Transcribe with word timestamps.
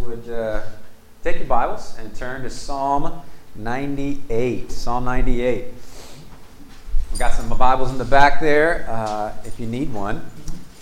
would 0.00 0.28
uh, 0.28 0.62
take 1.22 1.36
your 1.36 1.46
Bibles 1.46 1.96
and 1.98 2.14
turn 2.14 2.42
to 2.42 2.50
Psalm 2.50 3.22
98. 3.54 4.70
Psalm 4.70 5.04
98. 5.04 5.66
We've 7.10 7.18
got 7.18 7.34
some 7.34 7.48
Bibles 7.56 7.90
in 7.90 7.98
the 7.98 8.04
back 8.04 8.40
there 8.40 8.86
uh, 8.88 9.32
if 9.44 9.60
you 9.60 9.66
need 9.66 9.92
one. 9.92 10.24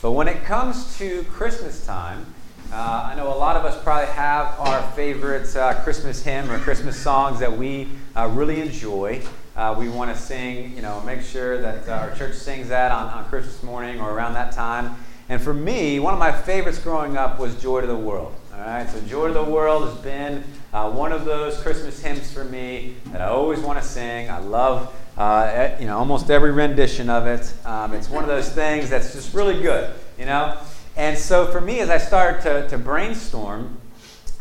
But 0.00 0.12
when 0.12 0.28
it 0.28 0.44
comes 0.44 0.96
to 0.98 1.24
Christmas 1.24 1.84
time, 1.86 2.26
uh, 2.72 3.10
I 3.12 3.14
know 3.14 3.28
a 3.28 3.36
lot 3.36 3.56
of 3.56 3.64
us 3.64 3.80
probably 3.82 4.12
have 4.14 4.58
our 4.58 4.82
favorite 4.92 5.54
uh, 5.54 5.74
Christmas 5.82 6.22
hymn 6.22 6.50
or 6.50 6.58
Christmas 6.58 6.96
songs 6.96 7.38
that 7.40 7.56
we 7.56 7.88
uh, 8.16 8.28
really 8.32 8.60
enjoy. 8.60 9.22
Uh, 9.54 9.74
we 9.78 9.88
want 9.90 10.10
to 10.10 10.20
sing, 10.20 10.74
you 10.74 10.80
know, 10.80 11.02
make 11.02 11.20
sure 11.20 11.60
that 11.60 11.86
uh, 11.86 11.92
our 11.92 12.14
church 12.16 12.34
sings 12.34 12.68
that 12.68 12.90
on, 12.90 13.08
on 13.08 13.24
Christmas 13.26 13.62
morning 13.62 14.00
or 14.00 14.12
around 14.12 14.32
that 14.34 14.52
time. 14.52 14.96
And 15.28 15.40
for 15.40 15.52
me, 15.52 16.00
one 16.00 16.14
of 16.14 16.18
my 16.18 16.32
favorites 16.32 16.78
growing 16.78 17.16
up 17.16 17.38
was 17.38 17.60
Joy 17.60 17.82
to 17.82 17.86
the 17.86 17.96
World. 17.96 18.34
All 18.62 18.68
right, 18.68 18.88
so 18.88 19.00
Joy 19.00 19.26
to 19.26 19.32
the 19.32 19.42
World 19.42 19.88
has 19.88 19.98
been 19.98 20.44
uh, 20.72 20.88
one 20.88 21.10
of 21.10 21.24
those 21.24 21.60
Christmas 21.60 22.00
hymns 22.00 22.30
for 22.30 22.44
me 22.44 22.94
that 23.06 23.20
I 23.20 23.24
always 23.24 23.58
want 23.58 23.82
to 23.82 23.84
sing. 23.84 24.30
I 24.30 24.38
love, 24.38 24.94
uh, 25.18 25.70
you 25.80 25.86
know, 25.86 25.98
almost 25.98 26.30
every 26.30 26.52
rendition 26.52 27.10
of 27.10 27.26
it. 27.26 27.52
Um, 27.66 27.92
it's 27.92 28.08
one 28.08 28.22
of 28.22 28.28
those 28.28 28.48
things 28.52 28.88
that's 28.88 29.14
just 29.14 29.34
really 29.34 29.60
good, 29.60 29.92
you 30.16 30.26
know. 30.26 30.56
And 30.96 31.18
so 31.18 31.48
for 31.48 31.60
me, 31.60 31.80
as 31.80 31.90
I 31.90 31.98
started 31.98 32.42
to, 32.42 32.68
to 32.68 32.78
brainstorm 32.78 33.78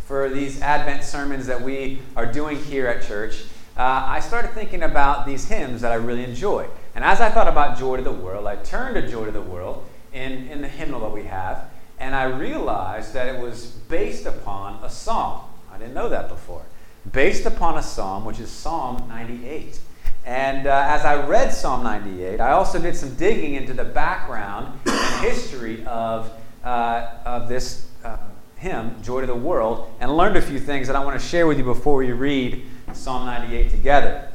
for 0.05 0.29
these 0.29 0.62
Advent 0.62 1.03
sermons 1.03 1.48
that 1.48 1.59
we 1.59 2.03
are 2.15 2.31
doing 2.31 2.63
here 2.63 2.85
at 2.85 3.01
church, 3.01 3.41
uh, 3.76 4.05
I 4.05 4.20
started 4.20 4.51
thinking 4.51 4.84
about 4.84 5.26
these 5.26 5.48
hymns 5.48 5.81
that 5.81 5.91
I 5.91 5.95
really 5.95 6.23
enjoy. 6.23 6.67
And 6.93 7.03
as 7.03 7.21
I 7.21 7.31
thought 7.31 7.48
about 7.48 7.79
Joy 7.79 7.98
to 7.98 8.03
the 8.03 8.12
World, 8.12 8.45
I 8.45 8.57
turned 8.57 8.93
to 8.93 9.09
Joy 9.09 9.26
to 9.26 9.31
the 9.31 9.41
World 9.41 9.84
in, 10.13 10.48
in 10.49 10.62
the 10.62 10.67
hymnal 10.67 10.99
that 10.99 11.12
we 11.12 11.23
have, 11.23 11.70
and 12.01 12.15
I 12.15 12.23
realized 12.23 13.13
that 13.13 13.33
it 13.33 13.39
was 13.39 13.67
based 13.67 14.25
upon 14.25 14.83
a 14.83 14.89
psalm. 14.89 15.41
I 15.71 15.77
didn't 15.77 15.93
know 15.93 16.09
that 16.09 16.29
before. 16.29 16.63
Based 17.11 17.45
upon 17.45 17.77
a 17.77 17.83
psalm, 17.83 18.26
which 18.26 18.39
is 18.39 18.49
Psalm 18.49 19.07
98. 19.07 19.79
And 20.26 20.65
uh, 20.65 20.85
as 20.87 21.05
I 21.05 21.26
read 21.26 21.53
Psalm 21.53 21.84
98, 21.84 22.41
I 22.41 22.51
also 22.51 22.79
did 22.81 22.95
some 22.95 23.13
digging 23.15 23.53
into 23.53 23.73
the 23.73 23.84
background 23.84 24.79
and 24.85 25.26
history 25.26 25.85
of 25.85 26.31
uh, 26.63 27.09
of 27.26 27.48
this 27.48 27.87
uh, 28.04 28.17
hymn, 28.57 28.95
Joy 29.01 29.21
to 29.21 29.27
the 29.27 29.35
World, 29.35 29.91
and 29.99 30.15
learned 30.15 30.37
a 30.37 30.41
few 30.41 30.59
things 30.59 30.87
that 30.87 30.95
I 30.95 31.04
want 31.04 31.20
to 31.20 31.26
share 31.26 31.48
with 31.48 31.57
you 31.57 31.63
before 31.63 31.98
we 31.98 32.11
read 32.11 32.63
Psalm 32.93 33.26
98 33.26 33.70
together. 33.71 34.27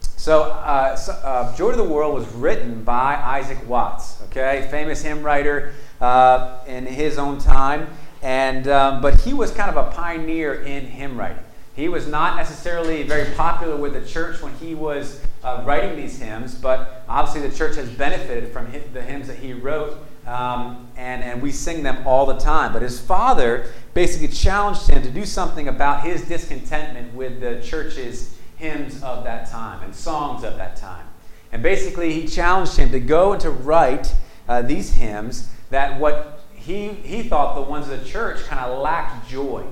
So, 0.00 0.44
uh, 0.44 0.96
so 0.96 1.12
uh, 1.12 1.54
Joy 1.56 1.72
to 1.72 1.76
the 1.76 1.84
World 1.84 2.14
was 2.14 2.26
written 2.32 2.82
by 2.82 3.14
Isaac 3.16 3.68
Watts, 3.68 4.22
okay, 4.24 4.66
famous 4.70 5.02
hymn 5.02 5.22
writer 5.22 5.74
uh, 6.00 6.60
in 6.66 6.86
his 6.86 7.18
own 7.18 7.38
time, 7.38 7.88
and 8.22 8.68
um, 8.68 9.00
but 9.00 9.20
he 9.22 9.34
was 9.34 9.50
kind 9.52 9.70
of 9.74 9.76
a 9.76 9.90
pioneer 9.90 10.62
in 10.62 10.86
hymn 10.86 11.18
writing. 11.18 11.42
He 11.74 11.88
was 11.88 12.06
not 12.06 12.36
necessarily 12.36 13.02
very 13.02 13.34
popular 13.34 13.76
with 13.76 13.92
the 13.92 14.04
church 14.04 14.40
when 14.40 14.54
he 14.54 14.74
was 14.74 15.20
uh, 15.44 15.62
writing 15.66 15.94
these 15.94 16.18
hymns, 16.18 16.54
but 16.54 17.04
obviously 17.06 17.46
the 17.46 17.54
church 17.54 17.76
has 17.76 17.90
benefited 17.90 18.50
from 18.50 18.72
the 18.94 19.02
hymns 19.02 19.28
that 19.28 19.38
he 19.38 19.52
wrote 19.52 19.98
um, 20.26 20.88
and, 20.96 21.22
and 21.22 21.40
we 21.40 21.52
sing 21.52 21.82
them 21.82 22.06
all 22.06 22.26
the 22.26 22.38
time. 22.38 22.72
But 22.72 22.82
his 22.82 23.00
father 23.00 23.72
basically 23.94 24.28
challenged 24.28 24.88
him 24.88 25.02
to 25.02 25.10
do 25.10 25.24
something 25.24 25.68
about 25.68 26.02
his 26.02 26.22
discontentment 26.26 27.14
with 27.14 27.40
the 27.40 27.60
church's 27.62 28.36
hymns 28.56 29.02
of 29.02 29.24
that 29.24 29.50
time 29.50 29.82
and 29.82 29.94
songs 29.94 30.42
of 30.42 30.56
that 30.56 30.76
time. 30.76 31.06
And 31.52 31.62
basically, 31.62 32.12
he 32.12 32.26
challenged 32.26 32.76
him 32.76 32.90
to 32.90 33.00
go 33.00 33.32
and 33.32 33.40
to 33.42 33.50
write 33.50 34.14
uh, 34.48 34.62
these 34.62 34.94
hymns 34.94 35.48
that 35.76 36.00
what 36.00 36.40
he, 36.54 36.88
he 36.88 37.22
thought 37.22 37.54
the 37.54 37.60
ones 37.60 37.90
of 37.90 38.00
the 38.00 38.08
church 38.08 38.42
kind 38.44 38.64
of 38.64 38.80
lacked 38.80 39.28
joy. 39.28 39.62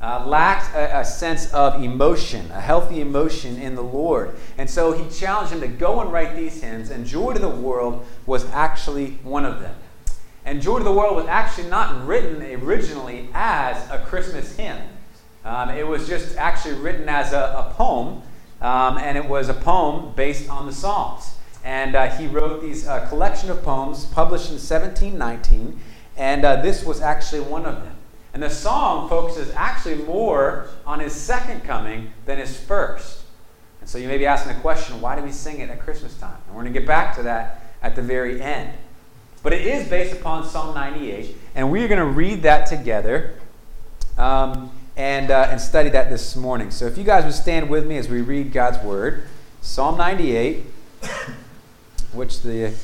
Uh, 0.00 0.24
lacked 0.26 0.74
a, 0.74 0.98
a, 0.98 1.04
sense 1.04 1.54
of 1.54 1.80
emotion, 1.80 2.50
a 2.50 2.60
healthy 2.60 3.00
emotion 3.00 3.56
in 3.62 3.76
the 3.76 3.82
Lord. 3.82 4.34
And 4.58 4.68
so 4.68 4.90
he 4.90 5.08
challenged 5.16 5.52
him 5.52 5.60
to 5.60 5.68
go 5.68 6.00
and 6.00 6.12
write 6.12 6.34
these 6.34 6.60
hymns, 6.60 6.90
and 6.90 7.06
Joy 7.06 7.34
to 7.34 7.38
the 7.38 7.48
World 7.48 8.04
was 8.26 8.44
actually 8.50 9.12
one 9.22 9.44
of 9.44 9.60
them. 9.60 9.76
And 10.44 10.60
Joy 10.60 10.78
to 10.78 10.84
the 10.84 10.92
World 10.92 11.14
was 11.14 11.26
actually 11.26 11.68
not 11.68 12.04
written 12.04 12.42
originally 12.42 13.28
as 13.32 13.88
a 13.92 14.00
Christmas 14.00 14.56
hymn. 14.56 14.82
Um, 15.44 15.68
it 15.68 15.86
was 15.86 16.08
just 16.08 16.36
actually 16.36 16.74
written 16.80 17.08
as 17.08 17.32
a, 17.32 17.68
a 17.68 17.72
poem, 17.76 18.22
um, 18.60 18.98
and 18.98 19.16
it 19.16 19.28
was 19.28 19.48
a 19.48 19.54
poem 19.54 20.12
based 20.16 20.50
on 20.50 20.66
the 20.66 20.72
Psalms. 20.72 21.36
And 21.64 21.94
uh, 21.94 22.08
he 22.10 22.26
wrote 22.26 22.60
these 22.60 22.86
uh, 22.86 23.06
collection 23.08 23.50
of 23.50 23.62
poems 23.62 24.04
published 24.06 24.48
in 24.48 24.54
1719, 24.54 25.78
and 26.16 26.44
uh, 26.44 26.56
this 26.56 26.84
was 26.84 27.00
actually 27.00 27.40
one 27.40 27.64
of 27.64 27.76
them. 27.76 27.96
And 28.34 28.42
the 28.42 28.50
song 28.50 29.08
focuses 29.08 29.52
actually 29.54 29.96
more 29.96 30.68
on 30.86 31.00
his 31.00 31.12
second 31.12 31.62
coming 31.62 32.12
than 32.24 32.38
his 32.38 32.58
first. 32.58 33.22
And 33.80 33.88
so 33.88 33.98
you 33.98 34.08
may 34.08 34.18
be 34.18 34.26
asking 34.26 34.54
the 34.54 34.60
question, 34.60 35.00
why 35.00 35.16
do 35.16 35.22
we 35.22 35.32
sing 35.32 35.60
it 35.60 35.68
at 35.68 35.80
Christmas 35.80 36.16
time? 36.18 36.36
And 36.46 36.56
we're 36.56 36.62
going 36.62 36.72
to 36.72 36.80
get 36.80 36.86
back 36.86 37.14
to 37.16 37.22
that 37.24 37.74
at 37.82 37.94
the 37.94 38.02
very 38.02 38.40
end. 38.40 38.72
But 39.42 39.52
it 39.52 39.66
is 39.66 39.88
based 39.88 40.14
upon 40.14 40.46
Psalm 40.46 40.74
98, 40.74 41.36
and 41.54 41.70
we 41.70 41.84
are 41.84 41.88
going 41.88 41.98
to 41.98 42.06
read 42.06 42.42
that 42.42 42.66
together 42.66 43.34
um, 44.16 44.70
and, 44.96 45.30
uh, 45.30 45.48
and 45.50 45.60
study 45.60 45.88
that 45.90 46.10
this 46.10 46.36
morning. 46.36 46.70
So 46.70 46.86
if 46.86 46.96
you 46.96 47.04
guys 47.04 47.24
would 47.24 47.34
stand 47.34 47.68
with 47.68 47.86
me 47.86 47.98
as 47.98 48.08
we 48.08 48.20
read 48.20 48.52
God's 48.52 48.78
Word, 48.84 49.24
Psalm 49.60 49.98
98, 49.98 50.64
which 52.14 52.42
the 52.42 52.74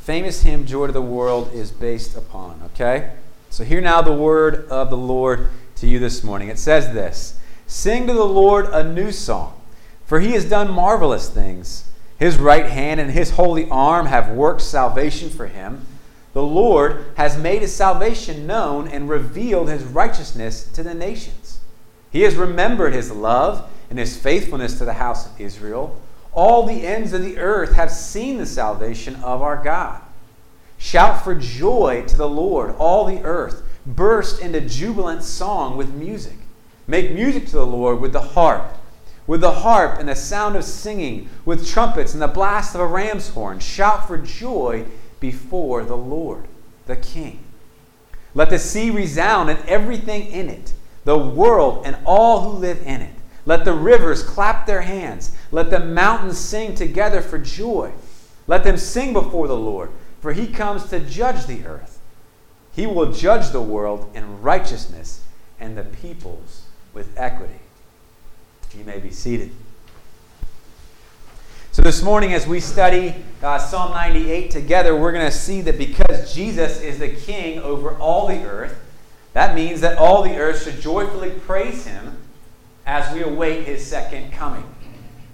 famous 0.00 0.42
hymn 0.42 0.66
Joy 0.66 0.86
to 0.86 0.92
the 0.92 1.02
World 1.02 1.52
is 1.52 1.70
based 1.70 2.16
upon. 2.16 2.60
Okay? 2.72 3.12
So 3.50 3.64
hear 3.64 3.80
now 3.80 4.00
the 4.02 4.12
word 4.12 4.68
of 4.68 4.90
the 4.90 4.96
Lord 4.96 5.48
to 5.76 5.86
you 5.86 5.98
this 5.98 6.22
morning. 6.22 6.48
It 6.48 6.58
says 6.58 6.92
this 6.92 7.38
Sing 7.66 8.06
to 8.06 8.12
the 8.12 8.24
Lord 8.24 8.66
a 8.66 8.82
new 8.84 9.12
song, 9.12 9.60
for 10.06 10.20
he 10.20 10.32
has 10.32 10.44
done 10.44 10.70
marvelous 10.70 11.28
things. 11.28 11.90
His 12.18 12.36
right 12.36 12.66
hand 12.66 13.00
and 13.00 13.10
his 13.10 13.30
holy 13.30 13.68
arm 13.70 14.06
have 14.06 14.30
worked 14.30 14.60
salvation 14.60 15.30
for 15.30 15.46
him. 15.46 15.86
The 16.32 16.42
Lord 16.42 17.06
has 17.16 17.38
made 17.38 17.62
his 17.62 17.74
salvation 17.74 18.46
known 18.46 18.86
and 18.86 19.08
revealed 19.08 19.68
his 19.68 19.84
righteousness 19.84 20.64
to 20.72 20.82
the 20.82 20.94
nations. 20.94 21.60
He 22.10 22.22
has 22.22 22.36
remembered 22.36 22.92
his 22.92 23.10
love 23.10 23.70
and 23.88 23.98
his 23.98 24.16
faithfulness 24.16 24.78
to 24.78 24.84
the 24.84 24.92
house 24.94 25.26
of 25.26 25.40
Israel. 25.40 26.00
All 26.32 26.66
the 26.66 26.86
ends 26.86 27.12
of 27.12 27.22
the 27.22 27.38
earth 27.38 27.72
have 27.72 27.90
seen 27.90 28.38
the 28.38 28.46
salvation 28.46 29.16
of 29.16 29.42
our 29.42 29.62
God. 29.62 30.00
Shout 30.78 31.24
for 31.24 31.34
joy 31.34 32.04
to 32.06 32.16
the 32.16 32.28
Lord, 32.28 32.74
all 32.78 33.04
the 33.04 33.22
earth. 33.22 33.62
Burst 33.84 34.40
into 34.40 34.60
jubilant 34.60 35.22
song 35.22 35.76
with 35.76 35.92
music. 35.94 36.36
Make 36.86 37.12
music 37.12 37.46
to 37.46 37.52
the 37.52 37.66
Lord 37.66 38.00
with 38.00 38.12
the 38.12 38.20
harp 38.20 38.76
with 39.30 39.42
the 39.42 39.52
harp 39.52 40.00
and 40.00 40.08
the 40.08 40.16
sound 40.16 40.56
of 40.56 40.64
singing, 40.64 41.28
with 41.44 41.64
trumpets 41.64 42.14
and 42.14 42.20
the 42.20 42.26
blast 42.26 42.74
of 42.74 42.80
a 42.80 42.86
ram's 42.86 43.28
horn. 43.28 43.60
Shout 43.60 44.08
for 44.08 44.18
joy 44.18 44.84
before 45.20 45.84
the 45.84 45.96
Lord, 45.96 46.48
the 46.86 46.96
King. 46.96 47.38
Let 48.34 48.50
the 48.50 48.58
sea 48.58 48.90
resound 48.90 49.48
and 49.48 49.60
everything 49.68 50.26
in 50.26 50.48
it, 50.48 50.72
the 51.04 51.16
world 51.16 51.86
and 51.86 51.96
all 52.04 52.40
who 52.40 52.58
live 52.58 52.82
in 52.84 53.02
it. 53.02 53.14
Let 53.46 53.64
the 53.64 53.72
rivers 53.72 54.22
clap 54.22 54.66
their 54.66 54.82
hands. 54.82 55.34
Let 55.50 55.70
the 55.70 55.80
mountains 55.80 56.38
sing 56.38 56.74
together 56.74 57.20
for 57.20 57.38
joy. 57.38 57.92
Let 58.46 58.64
them 58.64 58.76
sing 58.76 59.12
before 59.12 59.48
the 59.48 59.56
Lord, 59.56 59.90
for 60.20 60.32
he 60.32 60.46
comes 60.46 60.88
to 60.90 61.00
judge 61.00 61.46
the 61.46 61.64
earth. 61.64 62.00
He 62.72 62.86
will 62.86 63.12
judge 63.12 63.50
the 63.50 63.62
world 63.62 64.10
in 64.14 64.42
righteousness 64.42 65.22
and 65.58 65.76
the 65.76 65.84
peoples 65.84 66.64
with 66.92 67.12
equity. 67.18 67.60
You 68.76 68.84
may 68.84 68.98
be 68.98 69.10
seated. 69.10 69.50
So, 71.72 71.82
this 71.82 72.02
morning, 72.02 72.32
as 72.32 72.46
we 72.46 72.60
study 72.60 73.14
uh, 73.42 73.58
Psalm 73.58 73.92
98 73.92 74.50
together, 74.50 74.96
we're 74.96 75.12
going 75.12 75.24
to 75.24 75.36
see 75.36 75.60
that 75.62 75.78
because 75.78 76.34
Jesus 76.34 76.80
is 76.80 76.98
the 76.98 77.08
king 77.08 77.60
over 77.60 77.96
all 77.96 78.26
the 78.26 78.42
earth, 78.44 78.78
that 79.32 79.54
means 79.54 79.80
that 79.80 79.96
all 79.96 80.22
the 80.22 80.36
earth 80.36 80.64
should 80.64 80.80
joyfully 80.80 81.30
praise 81.30 81.86
him 81.86 82.19
as 82.90 83.14
we 83.14 83.22
await 83.22 83.66
his 83.66 83.86
second 83.86 84.32
coming. 84.32 84.64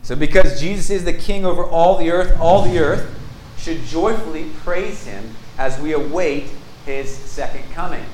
So, 0.02 0.14
because 0.14 0.60
Jesus 0.60 0.90
is 0.90 1.04
the 1.06 1.12
king 1.14 1.46
over 1.46 1.64
all 1.64 1.96
the 1.96 2.10
earth, 2.10 2.38
all 2.38 2.60
the 2.60 2.78
earth 2.78 3.18
should 3.56 3.82
joyfully 3.84 4.50
praise 4.58 5.06
him 5.06 5.34
as 5.56 5.80
we 5.80 5.94
await 5.94 6.50
his 6.84 7.10
second 7.10 7.64
coming. 7.72 8.04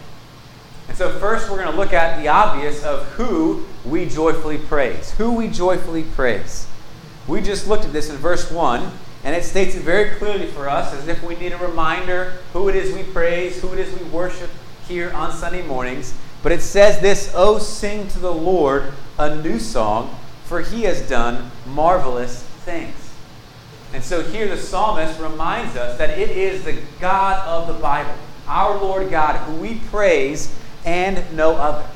And 0.87 0.97
so, 0.97 1.19
first, 1.19 1.51
we're 1.51 1.57
going 1.57 1.73
to 1.73 1.77
look 1.77 1.93
at 1.93 2.23
the 2.23 2.29
obvious 2.29 2.85
of 2.85 3.05
who 3.15 3.67
we 3.85 4.07
joyfully 4.07 4.59
praise. 4.59 5.11
Who 5.15 5.33
we 5.33 5.49
joyfully 5.49 6.05
praise. 6.05 6.69
We 7.27 7.41
just 7.41 7.67
looked 7.67 7.85
at 7.85 7.93
this 7.93 8.11
in 8.11 8.17
verse 8.19 8.49
1, 8.49 8.93
and 9.25 9.35
it 9.35 9.43
states 9.43 9.75
it 9.75 9.83
very 9.83 10.17
clearly 10.19 10.47
for 10.47 10.69
us 10.69 10.95
as 10.95 11.09
if 11.09 11.21
we 11.25 11.35
need 11.35 11.51
a 11.51 11.59
reminder 11.59 12.35
who 12.53 12.69
it 12.69 12.77
is 12.77 12.95
we 12.95 13.03
praise, 13.03 13.61
who 13.61 13.73
it 13.73 13.81
is 13.81 13.93
we 13.99 14.05
worship 14.11 14.51
here 14.87 15.13
on 15.13 15.33
Sunday 15.33 15.67
mornings. 15.67 16.15
But 16.45 16.53
it 16.53 16.63
says 16.63 17.01
this 17.01 17.33
Oh, 17.35 17.59
sing 17.59 18.07
to 18.09 18.21
the 18.21 18.33
Lord 18.33 18.93
a 19.19 19.37
new 19.37 19.59
song, 19.59 20.17
for 20.45 20.61
he 20.61 20.83
has 20.83 21.09
done 21.09 21.51
marvelous 21.67 22.43
things. 22.65 22.95
And 23.93 24.03
so 24.03 24.23
here 24.23 24.49
the 24.49 24.57
psalmist 24.57 25.21
reminds 25.21 25.77
us 25.77 25.99
that 25.99 26.19
it 26.19 26.31
is 26.31 26.65
the 26.65 26.81
God 27.01 27.47
of 27.47 27.73
the 27.73 27.81
Bible, 27.81 28.15
our 28.49 28.81
Lord 28.81 29.11
God, 29.11 29.37
who 29.47 29.57
we 29.57 29.81
praise 29.91 30.55
and 30.85 31.37
no 31.37 31.57
other. 31.57 31.87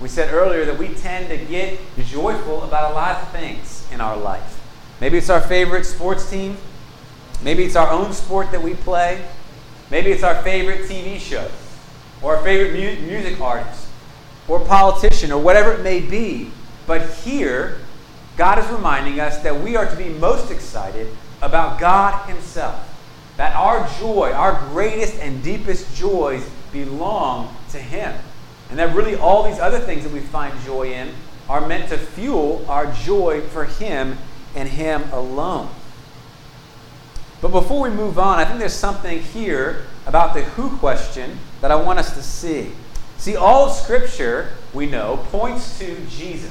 We 0.00 0.08
said 0.08 0.32
earlier 0.32 0.64
that 0.64 0.78
we 0.78 0.88
tend 0.88 1.28
to 1.28 1.36
get 1.36 1.78
joyful 2.04 2.62
about 2.62 2.92
a 2.92 2.94
lot 2.94 3.22
of 3.22 3.28
things 3.30 3.86
in 3.92 4.00
our 4.00 4.16
life. 4.16 4.58
Maybe 5.00 5.18
it's 5.18 5.28
our 5.28 5.40
favorite 5.40 5.84
sports 5.84 6.30
team. 6.30 6.56
Maybe 7.42 7.64
it's 7.64 7.76
our 7.76 7.90
own 7.90 8.12
sport 8.12 8.50
that 8.52 8.62
we 8.62 8.74
play. 8.74 9.24
Maybe 9.90 10.12
it's 10.12 10.22
our 10.22 10.40
favorite 10.42 10.82
TV 10.82 11.18
show 11.18 11.50
or 12.22 12.36
our 12.36 12.42
favorite 12.44 12.72
mu- 12.72 13.06
music 13.06 13.40
artist 13.40 13.79
or 14.50 14.58
politician 14.64 15.30
or 15.30 15.40
whatever 15.40 15.72
it 15.72 15.82
may 15.82 16.00
be. 16.00 16.50
But 16.86 17.08
here, 17.08 17.78
God 18.36 18.58
is 18.58 18.66
reminding 18.68 19.20
us 19.20 19.38
that 19.38 19.60
we 19.60 19.76
are 19.76 19.88
to 19.88 19.96
be 19.96 20.08
most 20.08 20.50
excited 20.50 21.08
about 21.40 21.78
God 21.78 22.28
Himself. 22.28 22.86
That 23.36 23.54
our 23.54 23.88
joy, 24.00 24.32
our 24.32 24.60
greatest 24.70 25.14
and 25.20 25.42
deepest 25.42 25.94
joys, 25.94 26.46
belong 26.72 27.54
to 27.70 27.78
Him. 27.78 28.14
And 28.70 28.78
that 28.78 28.94
really 28.94 29.14
all 29.14 29.48
these 29.48 29.60
other 29.60 29.78
things 29.78 30.02
that 30.02 30.12
we 30.12 30.20
find 30.20 30.58
joy 30.62 30.92
in 30.92 31.14
are 31.48 31.66
meant 31.66 31.88
to 31.90 31.96
fuel 31.96 32.64
our 32.68 32.92
joy 32.92 33.40
for 33.40 33.64
Him 33.64 34.18
and 34.56 34.68
Him 34.68 35.02
alone. 35.12 35.68
But 37.40 37.52
before 37.52 37.80
we 37.80 37.90
move 37.90 38.18
on, 38.18 38.38
I 38.38 38.44
think 38.44 38.58
there's 38.58 38.74
something 38.74 39.20
here 39.20 39.86
about 40.06 40.34
the 40.34 40.42
who 40.42 40.76
question 40.78 41.38
that 41.60 41.70
I 41.70 41.76
want 41.76 42.00
us 42.00 42.14
to 42.14 42.22
see. 42.22 42.72
See, 43.20 43.36
all 43.36 43.68
of 43.68 43.76
Scripture, 43.76 44.48
we 44.72 44.86
know, 44.86 45.18
points 45.30 45.78
to 45.78 45.94
Jesus, 46.06 46.50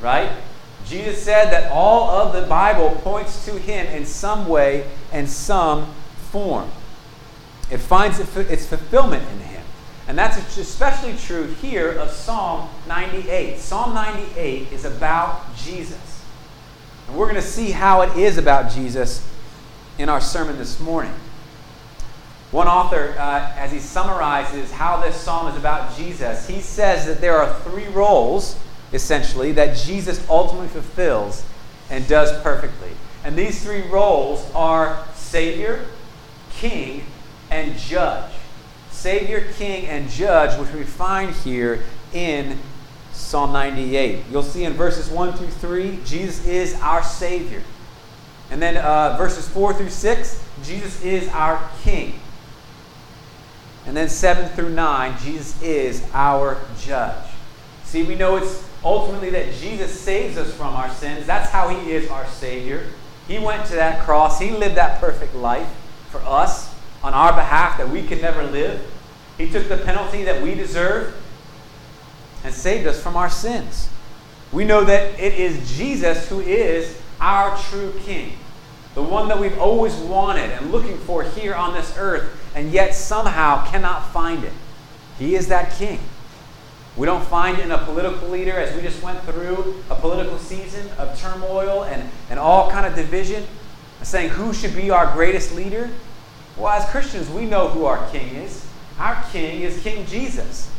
right? 0.00 0.32
Jesus 0.84 1.22
said 1.22 1.52
that 1.52 1.70
all 1.70 2.10
of 2.10 2.32
the 2.32 2.42
Bible 2.48 2.90
points 3.02 3.44
to 3.44 3.56
Him 3.56 3.86
in 3.86 4.04
some 4.04 4.48
way 4.48 4.84
and 5.12 5.28
some 5.28 5.94
form. 6.32 6.68
It 7.70 7.78
finds 7.78 8.18
its 8.18 8.66
fulfillment 8.66 9.22
in 9.30 9.38
Him. 9.38 9.62
And 10.08 10.18
that's 10.18 10.58
especially 10.58 11.14
true 11.16 11.46
here 11.46 11.92
of 11.92 12.10
Psalm 12.10 12.68
98. 12.88 13.60
Psalm 13.60 13.94
98 13.94 14.72
is 14.72 14.84
about 14.84 15.54
Jesus. 15.56 16.24
And 17.06 17.16
we're 17.16 17.26
going 17.26 17.40
to 17.40 17.42
see 17.42 17.70
how 17.70 18.02
it 18.02 18.16
is 18.16 18.38
about 18.38 18.72
Jesus 18.72 19.24
in 19.98 20.08
our 20.08 20.20
sermon 20.20 20.58
this 20.58 20.80
morning. 20.80 21.14
One 22.52 22.68
author, 22.68 23.14
uh, 23.18 23.50
as 23.56 23.72
he 23.72 23.78
summarizes 23.78 24.70
how 24.70 25.00
this 25.00 25.16
psalm 25.16 25.48
is 25.48 25.56
about 25.56 25.96
Jesus, 25.96 26.46
he 26.46 26.60
says 26.60 27.06
that 27.06 27.22
there 27.22 27.38
are 27.38 27.52
three 27.60 27.88
roles, 27.88 28.58
essentially, 28.92 29.52
that 29.52 29.74
Jesus 29.74 30.24
ultimately 30.28 30.68
fulfills 30.68 31.46
and 31.88 32.06
does 32.06 32.30
perfectly. 32.42 32.90
And 33.24 33.36
these 33.36 33.64
three 33.64 33.80
roles 33.88 34.50
are 34.54 35.02
Savior, 35.14 35.86
King, 36.52 37.06
and 37.50 37.74
Judge. 37.78 38.30
Savior, 38.90 39.50
King, 39.54 39.86
and 39.86 40.10
Judge, 40.10 40.58
which 40.60 40.74
we 40.74 40.84
find 40.84 41.34
here 41.36 41.82
in 42.12 42.58
Psalm 43.12 43.54
98. 43.54 44.24
You'll 44.30 44.42
see 44.42 44.64
in 44.64 44.74
verses 44.74 45.08
1 45.08 45.32
through 45.32 45.48
3, 45.48 46.00
Jesus 46.04 46.46
is 46.46 46.74
our 46.82 47.02
Savior. 47.02 47.62
And 48.50 48.60
then 48.60 48.76
uh, 48.76 49.16
verses 49.16 49.48
4 49.48 49.72
through 49.72 49.88
6, 49.88 50.44
Jesus 50.62 51.02
is 51.02 51.26
our 51.30 51.70
King. 51.82 52.20
And 53.86 53.96
then 53.96 54.08
7 54.08 54.48
through 54.50 54.70
9, 54.70 55.18
Jesus 55.20 55.60
is 55.62 56.04
our 56.14 56.58
Judge. 56.80 57.26
See, 57.84 58.04
we 58.04 58.14
know 58.14 58.36
it's 58.36 58.68
ultimately 58.84 59.30
that 59.30 59.52
Jesus 59.54 59.98
saves 59.98 60.36
us 60.36 60.54
from 60.54 60.74
our 60.74 60.88
sins. 60.90 61.26
That's 61.26 61.50
how 61.50 61.68
He 61.68 61.92
is 61.92 62.10
our 62.10 62.26
Savior. 62.26 62.86
He 63.26 63.38
went 63.38 63.66
to 63.66 63.74
that 63.74 64.04
cross, 64.04 64.40
He 64.40 64.50
lived 64.50 64.76
that 64.76 65.00
perfect 65.00 65.34
life 65.34 65.68
for 66.10 66.20
us 66.20 66.74
on 67.02 67.14
our 67.14 67.32
behalf 67.32 67.78
that 67.78 67.88
we 67.88 68.02
could 68.02 68.22
never 68.22 68.42
live. 68.44 68.80
He 69.38 69.50
took 69.50 69.68
the 69.68 69.78
penalty 69.78 70.24
that 70.24 70.42
we 70.42 70.54
deserve 70.54 71.16
and 72.44 72.54
saved 72.54 72.86
us 72.86 73.02
from 73.02 73.16
our 73.16 73.30
sins. 73.30 73.88
We 74.52 74.64
know 74.64 74.84
that 74.84 75.18
it 75.18 75.34
is 75.34 75.76
Jesus 75.76 76.28
who 76.28 76.40
is 76.40 77.00
our 77.20 77.56
true 77.56 77.92
King 78.04 78.36
the 78.94 79.02
one 79.02 79.28
that 79.28 79.38
we've 79.38 79.58
always 79.58 79.94
wanted 79.94 80.50
and 80.50 80.70
looking 80.70 80.98
for 80.98 81.22
here 81.22 81.54
on 81.54 81.72
this 81.72 81.94
earth, 81.96 82.38
and 82.54 82.70
yet 82.70 82.94
somehow 82.94 83.66
cannot 83.66 84.12
find 84.12 84.44
it. 84.44 84.52
He 85.18 85.34
is 85.34 85.48
that 85.48 85.72
king. 85.72 86.00
We 86.96 87.06
don't 87.06 87.24
find 87.24 87.58
it 87.58 87.64
in 87.64 87.70
a 87.70 87.78
political 87.78 88.28
leader 88.28 88.52
as 88.52 88.74
we 88.76 88.82
just 88.82 89.02
went 89.02 89.20
through 89.22 89.82
a 89.88 89.94
political 89.94 90.36
season 90.38 90.90
of 90.98 91.18
turmoil 91.18 91.84
and, 91.84 92.10
and 92.28 92.38
all 92.38 92.70
kind 92.70 92.84
of 92.84 92.94
division, 92.94 93.46
saying 94.02 94.30
who 94.30 94.52
should 94.52 94.76
be 94.76 94.90
our 94.90 95.10
greatest 95.14 95.54
leader. 95.54 95.88
Well, 96.56 96.68
as 96.68 96.88
Christians, 96.90 97.30
we 97.30 97.46
know 97.46 97.68
who 97.68 97.86
our 97.86 98.10
king 98.10 98.34
is. 98.34 98.66
Our 98.98 99.24
king 99.32 99.62
is 99.62 99.82
King 99.82 100.04
Jesus. 100.04 100.70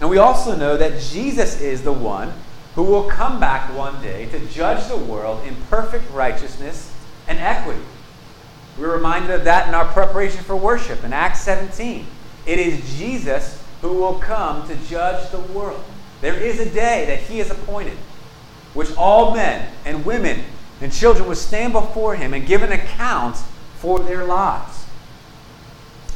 And 0.00 0.08
we 0.08 0.18
also 0.18 0.54
know 0.54 0.76
that 0.76 1.00
Jesus 1.00 1.60
is 1.60 1.82
the 1.82 1.92
one 1.92 2.32
who 2.78 2.84
will 2.84 3.10
come 3.10 3.40
back 3.40 3.76
one 3.76 4.00
day 4.00 4.26
to 4.26 4.38
judge 4.50 4.86
the 4.86 4.96
world 4.96 5.44
in 5.44 5.56
perfect 5.68 6.08
righteousness 6.12 6.94
and 7.26 7.36
equity. 7.40 7.82
We're 8.78 8.94
reminded 8.94 9.32
of 9.32 9.42
that 9.46 9.66
in 9.66 9.74
our 9.74 9.86
preparation 9.86 10.44
for 10.44 10.54
worship 10.54 11.02
in 11.02 11.12
Acts 11.12 11.40
17. 11.40 12.06
It 12.46 12.58
is 12.60 12.96
Jesus 12.96 13.60
who 13.80 13.94
will 13.94 14.20
come 14.20 14.64
to 14.68 14.76
judge 14.88 15.28
the 15.32 15.40
world. 15.40 15.82
There 16.20 16.36
is 16.36 16.60
a 16.60 16.70
day 16.70 17.04
that 17.06 17.18
he 17.18 17.38
has 17.38 17.50
appointed, 17.50 17.98
which 18.74 18.96
all 18.96 19.34
men 19.34 19.72
and 19.84 20.06
women 20.06 20.44
and 20.80 20.92
children 20.92 21.26
will 21.26 21.34
stand 21.34 21.72
before 21.72 22.14
him 22.14 22.32
and 22.32 22.46
give 22.46 22.62
an 22.62 22.70
account 22.70 23.38
for 23.78 23.98
their 23.98 24.24
lives. 24.24 24.86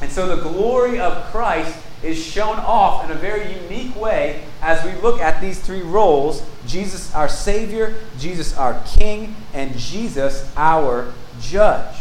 And 0.00 0.12
so 0.12 0.29
the 0.37 0.41
glory 0.41 1.00
of 1.00 1.25
Christ 1.32 1.76
is 2.02 2.22
shown 2.22 2.58
off 2.58 3.04
in 3.04 3.10
a 3.10 3.14
very 3.14 3.52
unique 3.62 3.94
way 3.96 4.44
as 4.60 4.84
we 4.84 4.93
look 5.00 5.20
at 5.20 5.40
these 5.40 5.60
three 5.60 5.82
roles 5.82 6.44
Jesus, 6.66 7.14
our 7.14 7.28
Savior, 7.28 7.94
Jesus, 8.19 8.56
our 8.56 8.82
King, 8.87 9.34
and 9.52 9.76
Jesus, 9.76 10.50
our 10.56 11.12
Judge. 11.40 11.96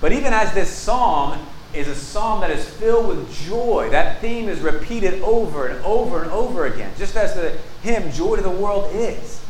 But 0.00 0.12
even 0.12 0.32
as 0.32 0.52
this 0.54 0.70
psalm 0.70 1.38
is 1.74 1.88
a 1.88 1.94
psalm 1.94 2.40
that 2.40 2.50
is 2.50 2.68
filled 2.68 3.08
with 3.08 3.32
joy, 3.46 3.88
that 3.90 4.20
theme 4.20 4.48
is 4.48 4.60
repeated 4.60 5.22
over 5.22 5.66
and 5.66 5.84
over 5.84 6.22
and 6.22 6.30
over 6.30 6.66
again, 6.66 6.92
just 6.98 7.16
as 7.16 7.34
the 7.34 7.56
hymn, 7.82 8.10
Joy 8.12 8.36
to 8.36 8.42
the 8.42 8.50
World, 8.50 8.90
is. 8.94 9.40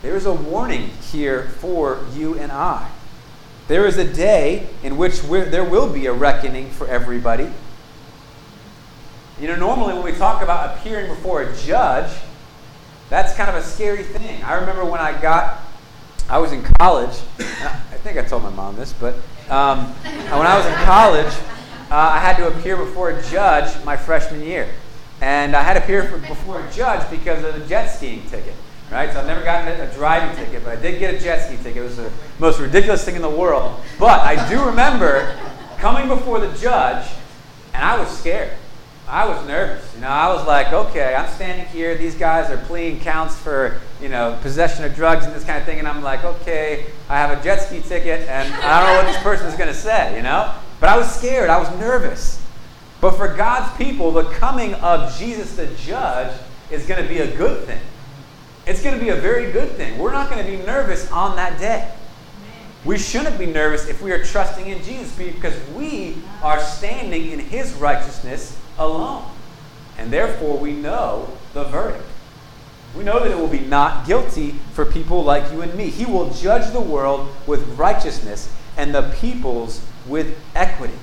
There 0.00 0.16
is 0.16 0.26
a 0.26 0.32
warning 0.32 0.88
here 1.12 1.44
for 1.60 2.04
you 2.12 2.38
and 2.38 2.50
I. 2.50 2.90
There 3.68 3.86
is 3.86 3.96
a 3.96 4.04
day 4.04 4.68
in 4.82 4.96
which 4.96 5.22
there 5.22 5.64
will 5.64 5.88
be 5.88 6.06
a 6.06 6.12
reckoning 6.12 6.70
for 6.70 6.86
everybody. 6.88 7.50
You 9.40 9.48
know, 9.48 9.56
normally 9.56 9.94
when 9.94 10.04
we 10.04 10.12
talk 10.12 10.42
about 10.42 10.76
appearing 10.76 11.08
before 11.08 11.42
a 11.42 11.56
judge, 11.56 12.10
that's 13.08 13.34
kind 13.34 13.48
of 13.48 13.56
a 13.56 13.62
scary 13.62 14.02
thing. 14.02 14.42
I 14.42 14.54
remember 14.54 14.84
when 14.84 15.00
I 15.00 15.18
got, 15.20 15.60
I 16.28 16.38
was 16.38 16.52
in 16.52 16.62
college. 16.80 17.16
I 17.38 17.98
think 18.02 18.18
I 18.18 18.22
told 18.22 18.42
my 18.42 18.50
mom 18.50 18.76
this, 18.76 18.92
but 18.92 19.14
um, 19.48 19.86
when 19.86 20.46
I 20.46 20.56
was 20.56 20.66
in 20.66 20.74
college, 20.84 21.32
uh, 21.90 21.96
I 21.96 22.18
had 22.18 22.36
to 22.38 22.48
appear 22.48 22.76
before 22.76 23.10
a 23.10 23.22
judge 23.24 23.72
my 23.84 23.96
freshman 23.96 24.42
year. 24.42 24.68
And 25.20 25.54
I 25.54 25.62
had 25.62 25.74
to 25.74 25.82
appear 25.82 26.04
for, 26.04 26.18
before 26.18 26.60
a 26.60 26.72
judge 26.72 27.08
because 27.10 27.44
of 27.44 27.54
the 27.54 27.66
jet 27.66 27.86
skiing 27.86 28.28
ticket 28.28 28.54
right? 28.92 29.12
So 29.12 29.20
I've 29.20 29.26
never 29.26 29.42
gotten 29.42 29.80
a 29.80 29.92
driving 29.94 30.36
ticket, 30.36 30.62
but 30.64 30.78
I 30.78 30.80
did 30.80 30.98
get 30.98 31.14
a 31.14 31.18
jet 31.18 31.46
ski 31.46 31.56
ticket. 31.56 31.78
It 31.78 31.84
was 31.84 31.96
the 31.96 32.12
most 32.38 32.60
ridiculous 32.60 33.04
thing 33.04 33.16
in 33.16 33.22
the 33.22 33.30
world. 33.30 33.80
But 33.98 34.20
I 34.20 34.48
do 34.48 34.64
remember 34.64 35.36
coming 35.78 36.08
before 36.08 36.38
the 36.38 36.56
judge, 36.58 37.08
and 37.74 37.82
I 37.82 37.98
was 37.98 38.08
scared. 38.16 38.52
I 39.08 39.26
was 39.26 39.46
nervous. 39.46 39.92
You 39.94 40.02
know, 40.02 40.08
I 40.08 40.32
was 40.32 40.46
like, 40.46 40.72
okay, 40.72 41.14
I'm 41.14 41.28
standing 41.34 41.66
here. 41.66 41.96
These 41.96 42.14
guys 42.14 42.50
are 42.50 42.56
pleading 42.66 43.00
counts 43.00 43.36
for, 43.36 43.80
you 44.00 44.08
know, 44.08 44.38
possession 44.42 44.84
of 44.84 44.94
drugs 44.94 45.26
and 45.26 45.34
this 45.34 45.44
kind 45.44 45.58
of 45.58 45.64
thing. 45.64 45.78
And 45.78 45.88
I'm 45.88 46.02
like, 46.02 46.22
okay, 46.24 46.86
I 47.08 47.18
have 47.18 47.36
a 47.36 47.42
jet 47.42 47.56
ski 47.56 47.80
ticket, 47.80 48.28
and 48.28 48.54
I 48.54 48.80
don't 48.80 48.88
know 48.90 49.02
what 49.02 49.12
this 49.12 49.22
person 49.22 49.46
is 49.46 49.54
going 49.54 49.68
to 49.68 49.74
say, 49.74 50.16
you 50.16 50.22
know? 50.22 50.54
But 50.80 50.90
I 50.90 50.96
was 50.96 51.12
scared. 51.12 51.50
I 51.50 51.58
was 51.58 51.70
nervous. 51.78 52.40
But 53.00 53.16
for 53.16 53.34
God's 53.34 53.76
people, 53.76 54.12
the 54.12 54.24
coming 54.34 54.74
of 54.74 55.16
Jesus 55.18 55.56
the 55.56 55.66
judge 55.66 56.32
is 56.70 56.86
going 56.86 57.02
to 57.02 57.08
be 57.08 57.18
a 57.18 57.36
good 57.36 57.66
thing. 57.66 57.80
It's 58.66 58.82
going 58.82 58.96
to 58.96 59.04
be 59.04 59.10
a 59.10 59.16
very 59.16 59.50
good 59.50 59.70
thing. 59.72 59.98
We're 59.98 60.12
not 60.12 60.30
going 60.30 60.44
to 60.44 60.50
be 60.50 60.56
nervous 60.64 61.10
on 61.10 61.36
that 61.36 61.58
day. 61.58 61.90
We 62.84 62.98
shouldn't 62.98 63.38
be 63.38 63.46
nervous 63.46 63.88
if 63.88 64.02
we 64.02 64.12
are 64.12 64.22
trusting 64.24 64.66
in 64.66 64.82
Jesus 64.82 65.16
because 65.16 65.54
we 65.70 66.16
are 66.42 66.60
standing 66.60 67.30
in 67.30 67.38
his 67.38 67.72
righteousness 67.74 68.58
alone. 68.78 69.24
And 69.98 70.12
therefore, 70.12 70.58
we 70.58 70.72
know 70.72 71.28
the 71.54 71.64
verdict. 71.64 72.04
We 72.96 73.04
know 73.04 73.20
that 73.20 73.30
it 73.30 73.38
will 73.38 73.48
be 73.48 73.60
not 73.60 74.06
guilty 74.06 74.52
for 74.74 74.84
people 74.84 75.22
like 75.22 75.50
you 75.52 75.62
and 75.62 75.74
me. 75.74 75.90
He 75.90 76.04
will 76.04 76.30
judge 76.30 76.72
the 76.72 76.80
world 76.80 77.28
with 77.46 77.66
righteousness 77.78 78.52
and 78.76 78.94
the 78.94 79.02
peoples 79.20 79.84
with 80.06 80.36
equity. 80.54 80.98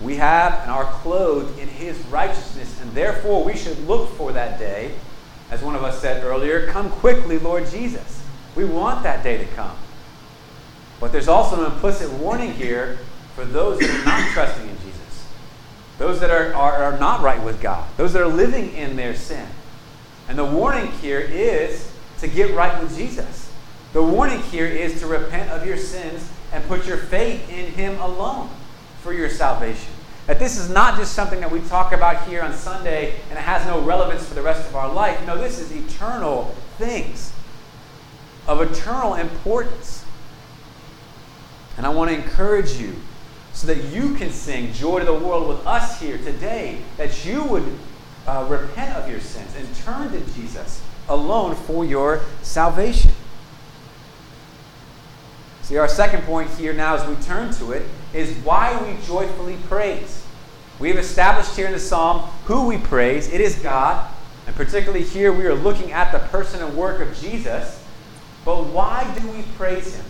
We 0.00 0.16
have 0.16 0.54
and 0.62 0.70
are 0.70 0.84
clothed 0.84 1.58
in 1.58 1.68
his 1.68 1.98
righteousness, 2.06 2.80
and 2.80 2.92
therefore 2.92 3.44
we 3.44 3.54
should 3.54 3.78
look 3.86 4.10
for 4.16 4.32
that 4.32 4.58
day 4.58 4.94
as 5.50 5.62
one 5.62 5.74
of 5.74 5.82
us 5.82 6.00
said 6.00 6.24
earlier, 6.24 6.66
come 6.66 6.90
quickly, 6.90 7.38
Lord 7.38 7.68
Jesus. 7.68 8.22
We 8.54 8.64
want 8.64 9.02
that 9.02 9.22
day 9.24 9.38
to 9.38 9.46
come. 9.46 9.76
But 11.00 11.12
there's 11.12 11.28
also 11.28 11.64
an 11.64 11.72
implicit 11.72 12.10
warning 12.12 12.52
here 12.52 12.98
for 13.34 13.44
those 13.44 13.78
that 13.78 13.90
are 13.90 14.04
not 14.04 14.30
trusting 14.32 14.68
in 14.68 14.76
Jesus. 14.76 15.26
those 15.98 16.20
that 16.20 16.30
are, 16.30 16.54
are, 16.54 16.76
are 16.84 16.98
not 16.98 17.20
right 17.20 17.42
with 17.42 17.60
God, 17.60 17.86
those 17.96 18.12
that 18.14 18.22
are 18.22 18.28
living 18.28 18.72
in 18.74 18.96
their 18.96 19.14
sin. 19.14 19.46
And 20.28 20.38
the 20.38 20.44
warning 20.44 20.86
here 20.92 21.20
is 21.20 21.92
to 22.20 22.28
get 22.28 22.54
right 22.54 22.80
with 22.80 22.96
Jesus. 22.96 23.52
The 23.92 24.02
warning 24.02 24.40
here 24.40 24.66
is 24.66 25.00
to 25.00 25.06
repent 25.06 25.50
of 25.50 25.66
your 25.66 25.76
sins 25.76 26.30
and 26.52 26.64
put 26.68 26.86
your 26.86 26.96
faith 26.96 27.50
in 27.50 27.72
Him 27.72 27.98
alone 28.00 28.48
for 29.02 29.12
your 29.12 29.28
salvation. 29.28 29.92
That 30.26 30.38
this 30.38 30.58
is 30.58 30.70
not 30.70 30.96
just 30.96 31.14
something 31.14 31.40
that 31.40 31.50
we 31.50 31.60
talk 31.62 31.92
about 31.92 32.28
here 32.28 32.42
on 32.42 32.52
Sunday 32.52 33.14
and 33.30 33.38
it 33.38 33.42
has 33.42 33.66
no 33.66 33.80
relevance 33.80 34.26
for 34.26 34.34
the 34.34 34.42
rest 34.42 34.68
of 34.68 34.76
our 34.76 34.92
life. 34.92 35.24
No, 35.26 35.36
this 35.36 35.58
is 35.58 35.72
eternal 35.72 36.54
things 36.78 37.32
of 38.46 38.60
eternal 38.60 39.14
importance. 39.14 40.04
And 41.76 41.86
I 41.86 41.90
want 41.90 42.10
to 42.10 42.16
encourage 42.16 42.72
you 42.72 42.94
so 43.52 43.66
that 43.66 43.84
you 43.84 44.14
can 44.14 44.30
sing 44.30 44.72
Joy 44.72 45.00
to 45.00 45.04
the 45.04 45.14
World 45.14 45.48
with 45.48 45.66
us 45.66 46.00
here 46.00 46.18
today, 46.18 46.78
that 46.96 47.24
you 47.24 47.44
would 47.44 47.78
uh, 48.26 48.46
repent 48.48 48.96
of 48.96 49.10
your 49.10 49.20
sins 49.20 49.54
and 49.56 49.74
turn 49.76 50.10
to 50.12 50.20
Jesus 50.34 50.82
alone 51.08 51.54
for 51.54 51.84
your 51.84 52.22
salvation. 52.42 53.10
See, 55.70 55.76
our 55.76 55.86
second 55.86 56.24
point 56.24 56.50
here 56.50 56.72
now 56.72 56.96
as 56.96 57.06
we 57.06 57.14
turn 57.24 57.54
to 57.54 57.70
it 57.70 57.86
is 58.12 58.36
why 58.38 58.76
we 58.82 59.00
joyfully 59.06 59.56
praise. 59.68 60.26
We 60.80 60.88
have 60.88 60.98
established 60.98 61.54
here 61.54 61.66
in 61.66 61.72
the 61.72 61.78
psalm 61.78 62.22
who 62.46 62.66
we 62.66 62.76
praise. 62.76 63.32
It 63.32 63.40
is 63.40 63.54
God. 63.54 64.12
And 64.48 64.56
particularly 64.56 65.04
here, 65.04 65.32
we 65.32 65.46
are 65.46 65.54
looking 65.54 65.92
at 65.92 66.10
the 66.10 66.18
person 66.18 66.60
and 66.60 66.76
work 66.76 67.00
of 67.00 67.16
Jesus. 67.20 67.86
But 68.44 68.64
why 68.64 69.16
do 69.16 69.28
we 69.28 69.42
praise 69.56 69.94
him? 69.94 70.04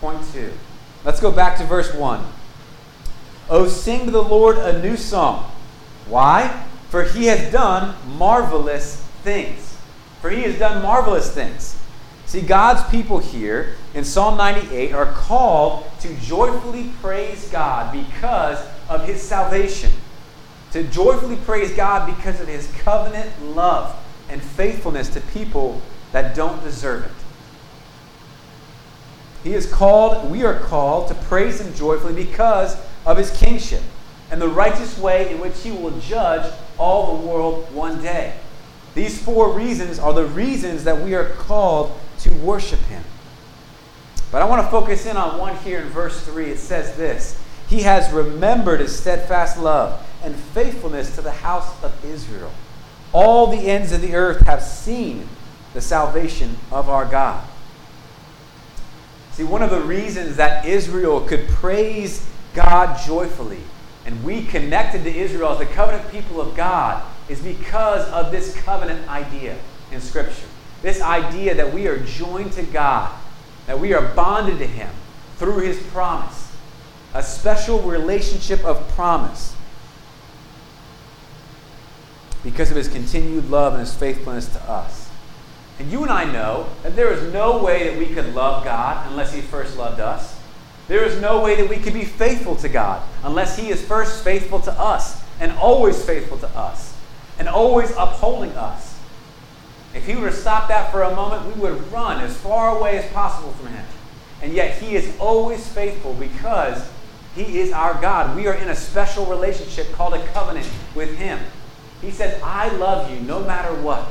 Point 0.00 0.22
two. 0.32 0.50
Let's 1.04 1.20
go 1.20 1.30
back 1.30 1.58
to 1.58 1.64
verse 1.64 1.92
1. 1.92 2.24
Oh, 3.50 3.68
sing 3.68 4.06
to 4.06 4.10
the 4.10 4.22
Lord 4.22 4.56
a 4.56 4.80
new 4.80 4.96
song. 4.96 5.52
Why? 6.08 6.66
For 6.88 7.04
he 7.04 7.26
has 7.26 7.52
done 7.52 7.96
marvelous 8.16 8.96
things. 9.24 9.76
For 10.22 10.30
he 10.30 10.40
has 10.44 10.58
done 10.58 10.82
marvelous 10.82 11.30
things. 11.34 11.78
See, 12.30 12.42
God's 12.42 12.88
people 12.92 13.18
here 13.18 13.74
in 13.92 14.04
Psalm 14.04 14.36
98 14.36 14.92
are 14.92 15.12
called 15.14 15.84
to 15.98 16.14
joyfully 16.20 16.92
praise 17.02 17.48
God 17.50 17.92
because 17.92 18.64
of 18.88 19.04
his 19.04 19.20
salvation. 19.20 19.90
To 20.70 20.84
joyfully 20.84 21.34
praise 21.34 21.74
God 21.74 22.06
because 22.06 22.40
of 22.40 22.46
his 22.46 22.70
covenant 22.82 23.32
love 23.42 23.96
and 24.28 24.40
faithfulness 24.40 25.08
to 25.08 25.20
people 25.20 25.82
that 26.12 26.36
don't 26.36 26.62
deserve 26.62 27.04
it. 27.04 27.10
He 29.42 29.52
is 29.52 29.66
called, 29.66 30.30
we 30.30 30.44
are 30.44 30.60
called 30.60 31.08
to 31.08 31.14
praise 31.14 31.60
him 31.60 31.74
joyfully 31.74 32.14
because 32.14 32.76
of 33.06 33.16
his 33.16 33.36
kingship 33.36 33.82
and 34.30 34.40
the 34.40 34.48
righteous 34.48 34.96
way 34.96 35.34
in 35.34 35.40
which 35.40 35.60
he 35.62 35.72
will 35.72 35.98
judge 35.98 36.48
all 36.78 37.16
the 37.16 37.26
world 37.26 37.74
one 37.74 38.00
day. 38.00 38.34
These 38.94 39.20
four 39.20 39.52
reasons 39.52 39.98
are 39.98 40.12
the 40.12 40.26
reasons 40.26 40.84
that 40.84 41.00
we 41.00 41.16
are 41.16 41.30
called 41.30 41.98
to 42.22 42.34
worship 42.34 42.80
him. 42.80 43.02
But 44.30 44.42
I 44.42 44.44
want 44.44 44.62
to 44.62 44.70
focus 44.70 45.06
in 45.06 45.16
on 45.16 45.38
one 45.38 45.56
here 45.56 45.80
in 45.80 45.88
verse 45.88 46.20
3. 46.24 46.46
It 46.46 46.58
says 46.58 46.96
this 46.96 47.40
He 47.68 47.82
has 47.82 48.12
remembered 48.12 48.80
his 48.80 48.96
steadfast 48.96 49.58
love 49.58 50.06
and 50.22 50.34
faithfulness 50.34 51.14
to 51.16 51.22
the 51.22 51.32
house 51.32 51.82
of 51.82 52.04
Israel. 52.04 52.52
All 53.12 53.48
the 53.48 53.68
ends 53.68 53.92
of 53.92 54.00
the 54.02 54.14
earth 54.14 54.46
have 54.46 54.62
seen 54.62 55.28
the 55.74 55.80
salvation 55.80 56.56
of 56.70 56.88
our 56.88 57.04
God. 57.04 57.46
See, 59.32 59.44
one 59.44 59.62
of 59.62 59.70
the 59.70 59.80
reasons 59.80 60.36
that 60.36 60.64
Israel 60.64 61.20
could 61.22 61.48
praise 61.48 62.28
God 62.54 62.98
joyfully, 63.04 63.62
and 64.04 64.22
we 64.22 64.44
connected 64.44 65.04
to 65.04 65.16
Israel 65.16 65.50
as 65.50 65.58
the 65.58 65.66
covenant 65.66 66.10
people 66.10 66.40
of 66.40 66.56
God, 66.56 67.02
is 67.28 67.40
because 67.40 68.08
of 68.10 68.30
this 68.30 68.56
covenant 68.62 69.08
idea 69.08 69.56
in 69.92 70.00
Scripture. 70.00 70.49
This 70.82 71.00
idea 71.00 71.54
that 71.54 71.72
we 71.72 71.86
are 71.86 71.98
joined 71.98 72.52
to 72.52 72.62
God, 72.62 73.12
that 73.66 73.78
we 73.78 73.92
are 73.92 74.14
bonded 74.14 74.58
to 74.58 74.66
Him 74.66 74.90
through 75.36 75.58
His 75.58 75.82
promise, 75.88 76.54
a 77.14 77.22
special 77.22 77.80
relationship 77.80 78.64
of 78.64 78.86
promise 78.90 79.54
because 82.42 82.70
of 82.70 82.76
His 82.76 82.88
continued 82.88 83.50
love 83.50 83.74
and 83.74 83.80
His 83.80 83.94
faithfulness 83.94 84.48
to 84.54 84.70
us. 84.70 85.10
And 85.78 85.90
you 85.90 86.02
and 86.02 86.10
I 86.10 86.30
know 86.30 86.68
that 86.82 86.96
there 86.96 87.12
is 87.12 87.32
no 87.32 87.62
way 87.62 87.88
that 87.88 87.98
we 87.98 88.06
could 88.14 88.34
love 88.34 88.64
God 88.64 89.06
unless 89.10 89.32
He 89.32 89.40
first 89.40 89.76
loved 89.76 90.00
us. 90.00 90.38
There 90.88 91.04
is 91.04 91.20
no 91.20 91.40
way 91.40 91.54
that 91.56 91.68
we 91.68 91.76
could 91.76 91.94
be 91.94 92.04
faithful 92.04 92.56
to 92.56 92.68
God 92.68 93.02
unless 93.22 93.56
He 93.58 93.70
is 93.70 93.82
first 93.82 94.24
faithful 94.24 94.60
to 94.60 94.72
us 94.72 95.22
and 95.38 95.52
always 95.52 96.04
faithful 96.04 96.38
to 96.38 96.48
us 96.48 96.94
and 97.38 97.48
always 97.48 97.90
upholding 97.92 98.50
us. 98.52 98.89
If 99.94 100.06
he 100.06 100.14
were 100.14 100.30
to 100.30 100.36
stop 100.36 100.68
that 100.68 100.92
for 100.92 101.02
a 101.02 101.14
moment, 101.14 101.46
we 101.46 101.60
would 101.60 101.92
run 101.92 102.20
as 102.20 102.36
far 102.36 102.78
away 102.78 102.98
as 102.98 103.12
possible 103.12 103.52
from 103.52 103.68
him. 103.68 103.84
And 104.42 104.52
yet 104.52 104.78
he 104.78 104.94
is 104.94 105.12
always 105.18 105.66
faithful 105.66 106.14
because 106.14 106.88
he 107.34 107.60
is 107.60 107.72
our 107.72 108.00
God. 108.00 108.36
We 108.36 108.46
are 108.46 108.54
in 108.54 108.68
a 108.68 108.76
special 108.76 109.26
relationship 109.26 109.92
called 109.92 110.14
a 110.14 110.24
covenant 110.28 110.68
with 110.94 111.16
him. 111.16 111.40
He 112.00 112.10
says, 112.10 112.40
I 112.42 112.68
love 112.76 113.10
you 113.10 113.20
no 113.20 113.42
matter 113.42 113.74
what. 113.82 114.06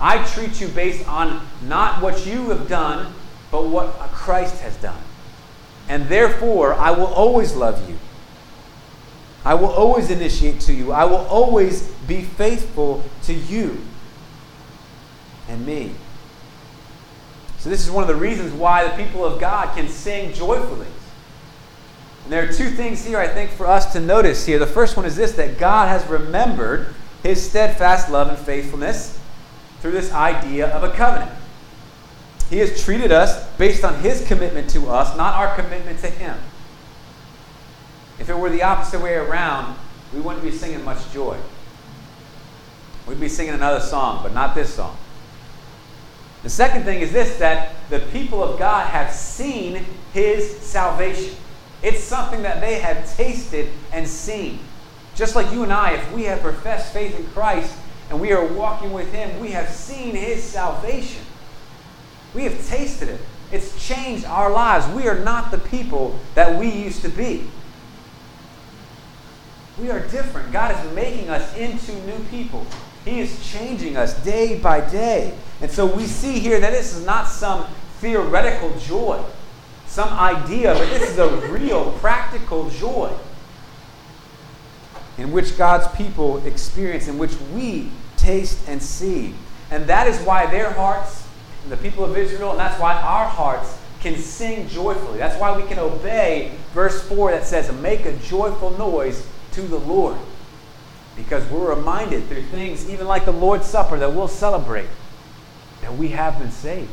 I 0.00 0.24
treat 0.26 0.60
you 0.60 0.68
based 0.68 1.08
on 1.08 1.46
not 1.62 2.02
what 2.02 2.26
you 2.26 2.50
have 2.50 2.68
done, 2.68 3.14
but 3.50 3.66
what 3.66 3.92
Christ 4.12 4.60
has 4.62 4.76
done. 4.76 5.00
And 5.88 6.08
therefore, 6.08 6.74
I 6.74 6.90
will 6.90 7.06
always 7.06 7.54
love 7.54 7.88
you. 7.88 7.96
I 9.44 9.54
will 9.54 9.70
always 9.70 10.10
initiate 10.10 10.60
to 10.62 10.72
you. 10.72 10.92
I 10.92 11.04
will 11.04 11.26
always 11.26 11.88
be 12.08 12.22
faithful 12.22 13.04
to 13.24 13.34
you 13.34 13.80
and 15.48 15.64
me. 15.64 15.92
So, 17.58 17.70
this 17.70 17.84
is 17.84 17.90
one 17.90 18.02
of 18.02 18.08
the 18.08 18.14
reasons 18.14 18.52
why 18.52 18.86
the 18.86 19.02
people 19.02 19.24
of 19.24 19.40
God 19.40 19.74
can 19.74 19.88
sing 19.88 20.32
joyfully. 20.34 20.86
And 22.24 22.32
there 22.32 22.48
are 22.48 22.52
two 22.52 22.70
things 22.70 23.04
here 23.04 23.18
I 23.18 23.28
think 23.28 23.50
for 23.50 23.66
us 23.66 23.92
to 23.92 24.00
notice 24.00 24.44
here. 24.46 24.58
The 24.58 24.66
first 24.66 24.96
one 24.96 25.06
is 25.06 25.16
this 25.16 25.32
that 25.32 25.58
God 25.58 25.88
has 25.88 26.06
remembered 26.08 26.94
his 27.22 27.48
steadfast 27.48 28.10
love 28.10 28.28
and 28.28 28.38
faithfulness 28.38 29.18
through 29.80 29.92
this 29.92 30.12
idea 30.12 30.68
of 30.68 30.84
a 30.84 30.90
covenant. 30.90 31.30
He 32.50 32.58
has 32.58 32.82
treated 32.82 33.12
us 33.12 33.46
based 33.56 33.84
on 33.84 34.00
his 34.00 34.26
commitment 34.26 34.68
to 34.70 34.88
us, 34.88 35.16
not 35.16 35.34
our 35.34 35.54
commitment 35.56 35.98
to 36.00 36.10
him. 36.10 36.36
If 38.18 38.28
it 38.28 38.38
were 38.38 38.50
the 38.50 38.62
opposite 38.62 39.00
way 39.00 39.14
around, 39.14 39.76
we 40.12 40.20
wouldn't 40.20 40.44
be 40.44 40.52
singing 40.52 40.84
much 40.84 41.12
joy. 41.12 41.36
We'd 43.06 43.20
be 43.20 43.28
singing 43.28 43.54
another 43.54 43.80
song, 43.80 44.22
but 44.22 44.32
not 44.32 44.54
this 44.54 44.72
song. 44.72 44.96
The 46.44 46.50
second 46.50 46.84
thing 46.84 47.00
is 47.00 47.10
this 47.10 47.38
that 47.38 47.72
the 47.88 48.00
people 48.00 48.44
of 48.44 48.58
God 48.58 48.86
have 48.88 49.10
seen 49.12 49.84
his 50.12 50.58
salvation. 50.60 51.34
It's 51.82 52.04
something 52.04 52.42
that 52.42 52.60
they 52.60 52.78
have 52.80 53.16
tasted 53.16 53.70
and 53.92 54.06
seen. 54.06 54.58
Just 55.14 55.34
like 55.34 55.50
you 55.52 55.62
and 55.62 55.72
I, 55.72 55.92
if 55.92 56.12
we 56.12 56.24
have 56.24 56.40
professed 56.40 56.92
faith 56.92 57.18
in 57.18 57.26
Christ 57.28 57.74
and 58.10 58.20
we 58.20 58.32
are 58.32 58.46
walking 58.46 58.92
with 58.92 59.10
him, 59.10 59.40
we 59.40 59.52
have 59.52 59.70
seen 59.70 60.14
his 60.14 60.44
salvation. 60.44 61.22
We 62.34 62.44
have 62.44 62.68
tasted 62.68 63.08
it. 63.08 63.20
It's 63.50 63.86
changed 63.86 64.26
our 64.26 64.50
lives. 64.50 64.86
We 64.94 65.08
are 65.08 65.18
not 65.18 65.50
the 65.50 65.58
people 65.58 66.18
that 66.34 66.58
we 66.58 66.68
used 66.68 67.00
to 67.02 67.08
be. 67.08 67.48
We 69.80 69.90
are 69.90 70.00
different. 70.00 70.52
God 70.52 70.72
is 70.72 70.92
making 70.94 71.30
us 71.30 71.56
into 71.56 71.92
new 72.06 72.18
people. 72.30 72.66
He 73.04 73.20
is 73.20 73.46
changing 73.46 73.96
us 73.96 74.14
day 74.24 74.58
by 74.58 74.80
day. 74.80 75.34
And 75.60 75.70
so 75.70 75.86
we 75.86 76.06
see 76.06 76.38
here 76.38 76.58
that 76.60 76.72
this 76.72 76.96
is 76.96 77.04
not 77.04 77.28
some 77.28 77.66
theoretical 77.98 78.76
joy, 78.78 79.22
some 79.86 80.08
idea, 80.10 80.74
but 80.74 80.88
this 80.90 81.10
is 81.10 81.18
a 81.18 81.28
real, 81.50 81.92
practical 81.98 82.70
joy 82.70 83.12
in 85.18 85.32
which 85.32 85.56
God's 85.56 85.86
people 85.96 86.44
experience, 86.46 87.08
in 87.08 87.18
which 87.18 87.34
we 87.54 87.90
taste 88.16 88.58
and 88.68 88.82
see. 88.82 89.34
And 89.70 89.86
that 89.86 90.06
is 90.06 90.18
why 90.20 90.46
their 90.46 90.70
hearts, 90.72 91.26
the 91.68 91.76
people 91.76 92.04
of 92.04 92.16
Israel, 92.16 92.50
and 92.50 92.60
that's 92.60 92.80
why 92.80 92.94
our 92.94 93.26
hearts 93.26 93.78
can 94.00 94.16
sing 94.16 94.68
joyfully. 94.68 95.18
That's 95.18 95.40
why 95.40 95.56
we 95.56 95.66
can 95.66 95.78
obey 95.78 96.52
verse 96.72 97.02
4 97.08 97.30
that 97.30 97.44
says, 97.44 97.72
Make 97.80 98.04
a 98.06 98.16
joyful 98.18 98.70
noise 98.76 99.26
to 99.52 99.62
the 99.62 99.78
Lord. 99.78 100.16
Because 101.16 101.48
we're 101.50 101.74
reminded 101.74 102.26
through 102.28 102.42
things 102.44 102.88
even 102.90 103.06
like 103.06 103.24
the 103.24 103.32
Lord's 103.32 103.66
Supper 103.66 103.98
that 103.98 104.12
we'll 104.12 104.28
celebrate 104.28 104.88
that 105.82 105.94
we 105.94 106.08
have 106.08 106.38
been 106.38 106.50
saved. 106.50 106.90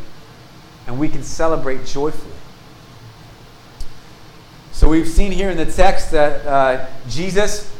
And 0.88 1.00
we 1.00 1.08
can 1.08 1.24
celebrate 1.24 1.86
joyfully. 1.86 2.36
So 4.72 4.90
we've 4.90 5.08
seen 5.08 5.32
here 5.32 5.50
in 5.50 5.58
the 5.58 5.66
text 5.66 6.12
that 6.12 6.46
uh, 6.46 6.88
Jesus, 7.08 7.72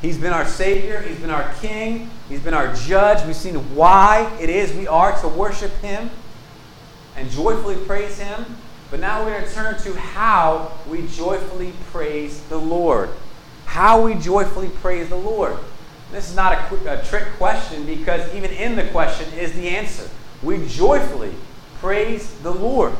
He's 0.00 0.18
been 0.18 0.32
our 0.32 0.46
Savior, 0.46 1.00
He's 1.00 1.18
been 1.18 1.30
our 1.30 1.54
King, 1.60 2.10
He's 2.28 2.40
been 2.40 2.54
our 2.54 2.74
Judge. 2.74 3.24
We've 3.24 3.36
seen 3.36 3.54
why 3.76 4.36
it 4.40 4.50
is 4.50 4.72
we 4.74 4.88
are 4.88 5.18
to 5.20 5.28
worship 5.28 5.72
Him 5.76 6.10
and 7.16 7.30
joyfully 7.30 7.76
praise 7.76 8.18
Him. 8.18 8.44
But 8.90 9.00
now 9.00 9.24
we're 9.24 9.38
going 9.38 9.48
to 9.48 9.54
turn 9.54 9.78
to 9.82 9.94
how 9.94 10.72
we 10.88 11.06
joyfully 11.06 11.72
praise 11.90 12.42
the 12.44 12.58
Lord. 12.58 13.10
How 13.66 14.02
we 14.02 14.14
joyfully 14.14 14.68
praise 14.68 15.08
the 15.08 15.16
Lord. 15.16 15.56
This 16.10 16.28
is 16.28 16.36
not 16.36 16.52
a, 16.52 17.00
a 17.00 17.04
trick 17.04 17.26
question 17.38 17.86
because 17.86 18.32
even 18.34 18.50
in 18.50 18.76
the 18.76 18.84
question 18.88 19.32
is 19.38 19.52
the 19.54 19.68
answer. 19.68 20.08
We 20.42 20.66
joyfully 20.66 21.34
praise 21.76 22.32
the 22.40 22.52
Lord. 22.52 22.92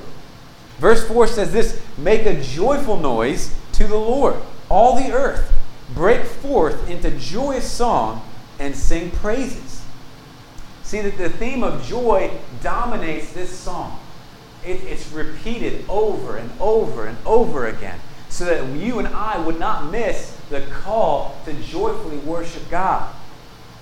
Verse 0.79 1.07
4 1.07 1.27
says 1.27 1.53
this 1.53 1.81
Make 1.99 2.27
a 2.27 2.41
joyful 2.41 2.97
noise 2.97 3.55
to 3.73 3.87
the 3.87 3.97
Lord, 3.97 4.37
all 4.69 4.97
the 4.97 5.13
earth. 5.13 5.53
Break 5.95 6.25
forth 6.25 6.89
into 6.89 7.11
joyous 7.19 7.71
song 7.71 8.27
and 8.59 8.75
sing 8.75 9.11
praises. 9.11 9.85
See 10.83 11.01
that 11.03 11.19
the 11.19 11.29
theme 11.29 11.63
of 11.63 11.85
joy 11.85 12.31
dominates 12.63 13.33
this 13.33 13.51
song. 13.51 13.99
It, 14.65 14.83
it's 14.85 15.11
repeated 15.13 15.85
over 15.89 16.37
and 16.37 16.51
over 16.61 17.07
and 17.07 17.19
over 17.27 17.67
again 17.67 17.99
so 18.29 18.45
that 18.47 18.67
you 18.77 18.99
and 18.99 19.09
I 19.09 19.39
would 19.39 19.59
not 19.59 19.91
miss 19.91 20.39
the 20.53 20.61
call 20.61 21.37
to 21.47 21.53
joyfully 21.55 22.19
worship 22.19 22.71
God. 22.71 23.13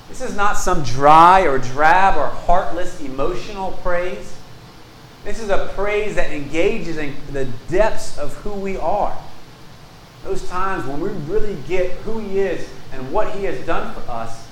This 0.08 0.22
is 0.22 0.34
not 0.34 0.56
some 0.56 0.82
dry 0.82 1.42
or 1.42 1.58
drab 1.58 2.16
or 2.16 2.28
heartless 2.28 3.00
emotional 3.00 3.72
praise. 3.82 4.36
This 5.24 5.42
is 5.42 5.50
a 5.50 5.70
praise 5.74 6.14
that 6.14 6.30
engages 6.30 6.96
in 6.96 7.14
the 7.32 7.44
depths 7.68 8.16
of 8.18 8.34
who 8.36 8.52
we 8.52 8.76
are. 8.76 9.16
Those 10.24 10.48
times 10.48 10.86
when 10.86 11.00
we 11.00 11.10
really 11.32 11.56
get 11.68 11.90
who 11.98 12.18
He 12.20 12.38
is 12.38 12.68
and 12.92 13.12
what 13.12 13.32
He 13.32 13.44
has 13.44 13.64
done 13.66 13.92
for 13.94 14.08
us, 14.10 14.46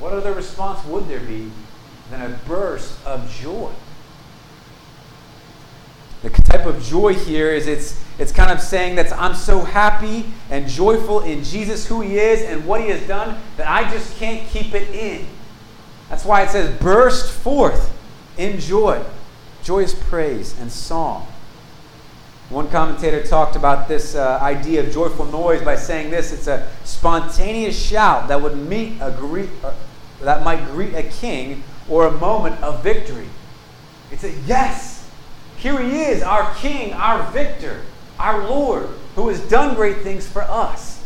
what 0.00 0.12
other 0.12 0.32
response 0.32 0.84
would 0.86 1.08
there 1.08 1.20
be 1.20 1.50
than 2.10 2.20
a 2.20 2.36
burst 2.46 3.04
of 3.06 3.30
joy? 3.30 3.70
The 6.24 6.30
type 6.30 6.64
of 6.64 6.82
joy 6.82 7.12
here 7.12 7.50
is 7.50 7.66
it's, 7.66 8.02
it's 8.18 8.32
kind 8.32 8.50
of 8.50 8.58
saying 8.58 8.94
that 8.96 9.12
I'm 9.12 9.34
so 9.34 9.60
happy 9.60 10.24
and 10.48 10.66
joyful 10.66 11.20
in 11.20 11.44
Jesus, 11.44 11.86
who 11.86 12.00
He 12.00 12.18
is, 12.18 12.40
and 12.40 12.64
what 12.64 12.80
He 12.80 12.88
has 12.88 13.06
done, 13.06 13.38
that 13.58 13.68
I 13.68 13.90
just 13.90 14.16
can't 14.16 14.48
keep 14.48 14.74
it 14.74 14.88
in. 14.94 15.26
That's 16.08 16.24
why 16.24 16.42
it 16.42 16.48
says, 16.48 16.80
burst 16.80 17.30
forth 17.30 17.94
in 18.38 18.58
joy, 18.58 19.04
joyous 19.62 19.94
praise 19.94 20.58
and 20.58 20.72
song. 20.72 21.26
One 22.48 22.70
commentator 22.70 23.22
talked 23.22 23.54
about 23.54 23.86
this 23.86 24.14
uh, 24.14 24.38
idea 24.40 24.82
of 24.82 24.92
joyful 24.92 25.26
noise 25.26 25.62
by 25.62 25.76
saying 25.76 26.10
this 26.10 26.32
it's 26.32 26.46
a 26.46 26.66
spontaneous 26.84 27.78
shout 27.78 28.28
that 28.28 28.40
would 28.40 28.56
meet 28.56 28.98
a 29.02 29.10
greet, 29.10 29.50
uh, 29.62 29.74
that 30.22 30.42
might 30.42 30.64
greet 30.68 30.94
a 30.94 31.02
king 31.02 31.64
or 31.86 32.06
a 32.06 32.10
moment 32.12 32.62
of 32.62 32.82
victory. 32.82 33.28
It's 34.10 34.24
a 34.24 34.30
yes, 34.46 34.93
here 35.64 35.80
he 35.80 36.02
is, 36.02 36.22
our 36.22 36.54
King, 36.56 36.92
our 36.92 37.30
victor, 37.30 37.80
our 38.18 38.46
Lord, 38.46 38.86
who 39.14 39.30
has 39.30 39.40
done 39.48 39.74
great 39.74 40.02
things 40.02 40.28
for 40.28 40.42
us. 40.42 41.02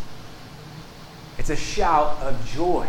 It's 1.38 1.48
a 1.48 1.54
shout 1.54 2.18
of 2.18 2.44
joy. 2.44 2.88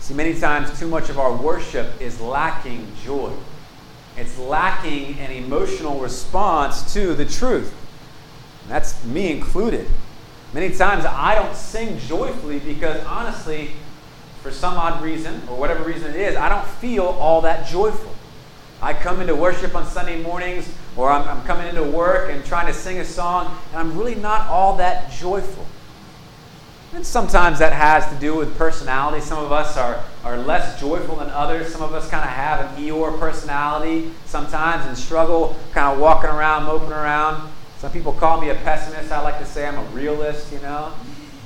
See, 0.00 0.14
many 0.14 0.32
times 0.40 0.78
too 0.80 0.88
much 0.88 1.10
of 1.10 1.18
our 1.18 1.36
worship 1.36 2.00
is 2.00 2.18
lacking 2.18 2.90
joy. 3.04 3.30
It's 4.16 4.38
lacking 4.38 5.18
an 5.18 5.30
emotional 5.30 6.00
response 6.00 6.94
to 6.94 7.12
the 7.12 7.26
truth. 7.26 7.74
And 8.62 8.70
that's 8.70 9.04
me 9.04 9.32
included. 9.32 9.86
Many 10.54 10.74
times 10.74 11.04
I 11.04 11.34
don't 11.34 11.54
sing 11.54 11.98
joyfully 11.98 12.58
because 12.58 13.04
honestly, 13.04 13.72
for 14.42 14.50
some 14.50 14.78
odd 14.78 15.02
reason, 15.02 15.42
or 15.46 15.58
whatever 15.58 15.84
reason 15.84 16.12
it 16.12 16.16
is, 16.16 16.36
I 16.36 16.48
don't 16.48 16.66
feel 16.66 17.04
all 17.04 17.42
that 17.42 17.68
joyful. 17.68 18.11
I 18.82 18.92
come 18.92 19.20
into 19.20 19.36
worship 19.36 19.76
on 19.76 19.86
Sunday 19.86 20.20
mornings, 20.20 20.68
or 20.96 21.08
I'm, 21.08 21.26
I'm, 21.28 21.44
coming 21.44 21.68
into 21.68 21.84
work 21.84 22.30
and 22.32 22.44
trying 22.44 22.66
to 22.66 22.74
sing 22.74 22.98
a 22.98 23.04
song, 23.04 23.56
and 23.70 23.78
I'm 23.78 23.96
really 23.96 24.16
not 24.16 24.48
all 24.48 24.76
that 24.78 25.12
joyful. 25.12 25.64
And 26.92 27.06
sometimes 27.06 27.60
that 27.60 27.72
has 27.72 28.06
to 28.12 28.14
do 28.16 28.34
with 28.34 28.58
personality. 28.58 29.24
Some 29.24 29.42
of 29.42 29.52
us 29.52 29.76
are, 29.76 30.04
are 30.24 30.36
less 30.36 30.80
joyful 30.80 31.16
than 31.16 31.30
others. 31.30 31.72
Some 31.72 31.80
of 31.80 31.94
us 31.94 32.10
kind 32.10 32.24
of 32.24 32.30
have 32.30 32.60
an 32.60 32.84
Eeyore 32.84 33.18
personality 33.20 34.10
sometimes 34.26 34.84
and 34.86 34.98
struggle 34.98 35.56
kind 35.72 35.94
of 35.94 36.00
walking 36.00 36.28
around, 36.28 36.64
moping 36.64 36.92
around. 36.92 37.50
Some 37.78 37.92
people 37.92 38.12
call 38.12 38.40
me 38.40 38.50
a 38.50 38.56
pessimist. 38.56 39.12
I 39.12 39.22
like 39.22 39.38
to 39.38 39.46
say 39.46 39.66
I'm 39.66 39.78
a 39.78 39.84
realist, 39.90 40.52
you 40.52 40.60
know. 40.60 40.92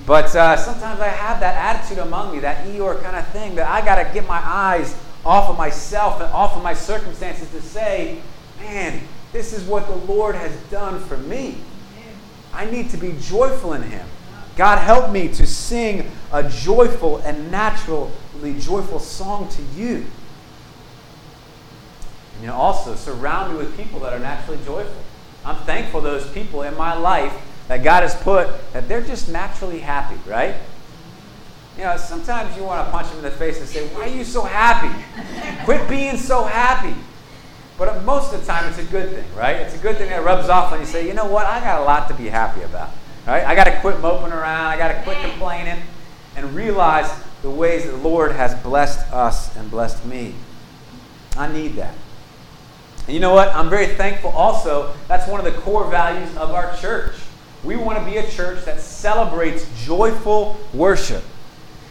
But 0.06 0.34
uh, 0.34 0.56
sometimes 0.56 1.00
I 1.00 1.08
have 1.08 1.38
that 1.40 1.76
attitude 1.76 1.98
among 1.98 2.32
me, 2.32 2.40
that 2.40 2.66
Eeyore 2.66 3.02
kind 3.02 3.16
of 3.16 3.26
thing, 3.28 3.56
that 3.56 3.68
I 3.68 3.84
got 3.84 4.02
to 4.02 4.12
get 4.14 4.26
my 4.26 4.40
eyes 4.42 4.96
off 5.26 5.50
of 5.50 5.58
myself 5.58 6.20
and 6.20 6.32
off 6.32 6.56
of 6.56 6.62
my 6.62 6.72
circumstances 6.72 7.50
to 7.50 7.60
say, 7.60 8.20
man, 8.60 9.02
this 9.32 9.52
is 9.52 9.64
what 9.64 9.86
the 9.88 9.96
Lord 10.10 10.36
has 10.36 10.56
done 10.70 11.00
for 11.00 11.16
me. 11.16 11.58
I 12.54 12.64
need 12.64 12.90
to 12.90 12.96
be 12.96 13.14
joyful 13.20 13.72
in 13.72 13.82
Him. 13.82 14.06
God, 14.56 14.78
help 14.78 15.10
me 15.10 15.28
to 15.28 15.46
sing 15.46 16.10
a 16.32 16.48
joyful 16.48 17.18
and 17.18 17.50
naturally 17.50 18.10
joyful 18.58 19.00
song 19.00 19.48
to 19.50 19.62
you. 19.78 20.06
And 22.34 22.42
you 22.42 22.46
know, 22.46 22.54
also 22.54 22.94
surround 22.94 23.52
me 23.52 23.58
with 23.58 23.76
people 23.76 24.00
that 24.00 24.12
are 24.12 24.18
naturally 24.18 24.62
joyful. 24.64 25.02
I'm 25.44 25.56
thankful 25.64 26.00
those 26.00 26.26
people 26.30 26.62
in 26.62 26.76
my 26.76 26.94
life 26.94 27.34
that 27.68 27.82
God 27.82 28.02
has 28.02 28.14
put 28.14 28.48
that 28.72 28.88
they're 28.88 29.02
just 29.02 29.28
naturally 29.28 29.80
happy, 29.80 30.18
right? 30.28 30.54
You 31.76 31.84
know, 31.84 31.96
sometimes 31.98 32.56
you 32.56 32.64
want 32.64 32.86
to 32.86 32.90
punch 32.90 33.08
them 33.08 33.18
in 33.18 33.24
the 33.24 33.30
face 33.30 33.58
and 33.58 33.68
say, 33.68 33.86
Why 33.88 34.02
are 34.02 34.08
you 34.08 34.24
so 34.24 34.42
happy? 34.42 34.94
Quit 35.64 35.88
being 35.88 36.16
so 36.16 36.44
happy. 36.44 36.94
But 37.78 38.02
most 38.04 38.32
of 38.32 38.40
the 38.40 38.46
time, 38.46 38.66
it's 38.68 38.78
a 38.78 38.84
good 38.84 39.10
thing, 39.10 39.26
right? 39.36 39.56
It's 39.56 39.74
a 39.74 39.78
good 39.78 39.98
thing 39.98 40.08
that 40.08 40.24
rubs 40.24 40.48
off 40.48 40.72
on 40.72 40.80
you. 40.80 40.86
Say, 40.86 41.06
you 41.06 41.12
know 41.12 41.26
what? 41.26 41.44
I 41.44 41.60
got 41.60 41.80
a 41.80 41.84
lot 41.84 42.08
to 42.08 42.14
be 42.14 42.28
happy 42.28 42.62
about. 42.62 42.90
Right? 43.26 43.44
I 43.44 43.54
got 43.54 43.64
to 43.64 43.78
quit 43.80 44.00
moping 44.00 44.32
around. 44.32 44.66
I 44.66 44.78
got 44.78 44.88
to 44.88 45.02
quit 45.02 45.18
complaining 45.18 45.82
and 46.36 46.54
realize 46.54 47.12
the 47.42 47.50
ways 47.50 47.84
that 47.84 47.90
the 47.90 47.98
Lord 47.98 48.32
has 48.32 48.54
blessed 48.62 49.12
us 49.12 49.54
and 49.56 49.70
blessed 49.70 50.06
me. 50.06 50.34
I 51.36 51.52
need 51.52 51.74
that. 51.74 51.94
And 53.06 53.14
you 53.14 53.20
know 53.20 53.34
what? 53.34 53.54
I'm 53.54 53.68
very 53.68 53.88
thankful 53.88 54.30
also. 54.30 54.94
That's 55.08 55.28
one 55.28 55.44
of 55.44 55.52
the 55.52 55.60
core 55.60 55.90
values 55.90 56.34
of 56.36 56.52
our 56.52 56.74
church. 56.78 57.14
We 57.62 57.76
want 57.76 57.98
to 57.98 58.04
be 58.04 58.16
a 58.16 58.26
church 58.30 58.64
that 58.64 58.80
celebrates 58.80 59.68
joyful 59.84 60.58
worship. 60.72 61.22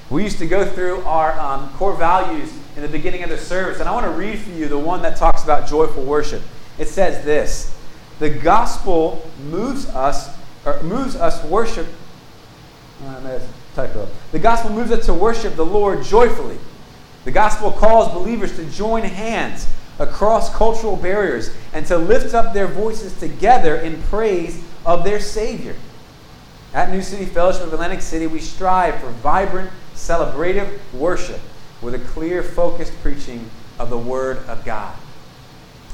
We 0.10 0.24
used 0.24 0.38
to 0.40 0.48
go 0.48 0.66
through 0.66 1.02
our 1.02 1.38
um, 1.40 1.70
core 1.74 1.96
values 1.96 2.54
in 2.76 2.82
the 2.82 2.88
beginning 2.88 3.24
of 3.24 3.30
the 3.30 3.38
service, 3.38 3.80
and 3.80 3.90
I 3.90 3.92
want 3.92 4.06
to 4.06 4.12
read 4.12 4.38
for 4.40 4.52
you 4.52 4.68
the 4.68 4.78
one 4.78 5.02
that 5.02 5.18
talks 5.18 5.44
about 5.44 5.68
joyful 5.68 6.04
worship. 6.04 6.42
It 6.78 6.88
says 6.88 7.26
this 7.26 7.76
The 8.20 8.30
gospel 8.30 9.30
moves 9.50 9.88
us, 9.88 10.30
or 10.66 10.82
moves 10.84 11.16
us 11.16 11.44
worship. 11.46 11.88
Uh, 13.04 13.40
typo. 13.76 14.08
The 14.32 14.40
gospel 14.40 14.72
moves 14.72 14.92
us 14.92 15.06
to 15.08 15.14
worship 15.14 15.56
the 15.56 15.66
Lord 15.66 16.04
joyfully. 16.04 16.58
The 17.26 17.32
gospel 17.32 17.72
calls 17.72 18.14
believers 18.14 18.56
to 18.56 18.66
join 18.66 19.04
hands 19.04 19.68
across 20.00 20.54
cultural 20.56 20.96
barriers 20.96 21.54
and 21.74 21.86
to 21.88 21.98
lift 21.98 22.34
up 22.34 22.54
their 22.54 22.68
voices 22.68 23.18
together 23.20 23.78
in 23.78 24.02
praise 24.04 24.64
of 24.86 25.04
their 25.04 25.20
Savior. 25.20 25.76
At 26.74 26.92
New 26.92 27.02
City 27.02 27.26
Fellowship 27.26 27.64
of 27.64 27.74
Atlantic 27.74 28.02
City, 28.02 28.28
we 28.28 28.40
strive 28.40 29.00
for 29.00 29.10
vibrant, 29.10 29.72
celebrative 29.96 30.78
worship 30.94 31.42
with 31.82 31.96
a 31.96 32.00
clear, 32.00 32.44
focused 32.44 32.94
preaching 33.02 33.50
of 33.80 33.90
the 33.90 33.98
Word 33.98 34.38
of 34.48 34.64
God. 34.64 34.96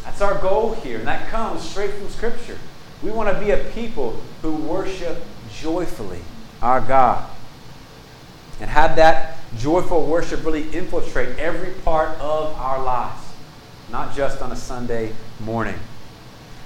That's 0.04 0.22
our 0.22 0.40
goal 0.40 0.74
here, 0.74 0.98
and 0.98 1.08
that 1.08 1.30
comes 1.30 1.62
straight 1.62 1.92
from 1.92 2.10
Scripture. 2.10 2.58
We 3.04 3.12
want 3.12 3.34
to 3.34 3.44
be 3.44 3.52
a 3.52 3.58
people 3.72 4.20
who 4.42 4.54
worship 4.54 5.24
joyfully 5.54 6.20
our 6.62 6.82
God. 6.82 7.30
And 8.60 8.70
have 8.70 8.96
that 8.98 9.38
joyful 9.58 10.06
worship 10.06 10.46
really 10.46 10.70
infiltrate 10.72 11.40
every 11.40 11.72
part 11.82 12.10
of 12.20 12.54
our 12.56 12.84
lives, 12.84 13.24
not 13.92 14.16
just 14.16 14.42
on 14.42 14.52
a 14.52 14.56
Sunday 14.56 15.14
morning. 15.40 15.80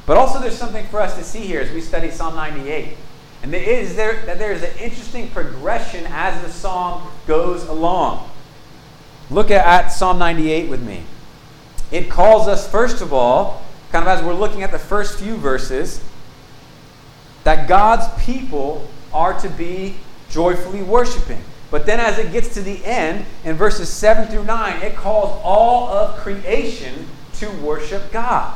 But 0.06 0.18
also, 0.18 0.40
there's 0.40 0.58
something 0.58 0.86
for 0.88 1.02
us 1.02 1.16
to 1.18 1.24
see 1.24 1.40
here 1.40 1.62
as 1.62 1.72
we 1.72 1.82
study 1.82 2.12
Psalm 2.12 2.36
98. 2.36 2.98
And 3.44 3.54
there 3.54 3.62
is 3.62 3.96
there 3.96 4.26
that 4.26 4.40
there 4.40 4.52
is 4.52 4.64
an 4.64 4.78
interesting 4.80 5.30
progression 5.30 6.06
as 6.08 6.42
the 6.42 6.50
psalm 6.50 7.08
goes 7.28 7.68
along. 7.68 8.30
Look 9.30 9.52
at, 9.52 9.66
at 9.66 9.90
Psalm 9.90 10.20
98 10.20 10.70
with 10.70 10.82
me. 10.82 11.04
It 11.92 12.10
calls 12.10 12.48
us, 12.48 12.70
first 12.70 13.02
of 13.02 13.14
all, 13.14 13.64
kind 13.92 14.04
of 14.04 14.10
as 14.10 14.24
we're 14.24 14.34
looking 14.34 14.64
at 14.64 14.72
the 14.72 14.80
first 14.80 15.20
few 15.20 15.36
verses, 15.36 16.04
that 17.44 17.68
God's 17.68 18.06
people 18.24 18.88
are 19.14 19.40
to 19.40 19.50
be 19.50 19.96
joyfully 20.30 20.82
worshiping. 20.82 21.42
But 21.72 21.86
then 21.86 22.00
as 22.00 22.18
it 22.18 22.32
gets 22.32 22.54
to 22.56 22.62
the 22.62 22.84
end, 22.86 23.26
in 23.44 23.56
verses 23.56 23.90
7 23.90 24.28
through 24.28 24.46
9, 24.46 24.82
it 24.82 24.96
calls 24.96 25.40
all 25.44 25.90
of 25.90 26.18
creation 26.18 27.08
to 27.36 27.50
worship 27.62 28.12
God. 28.12 28.56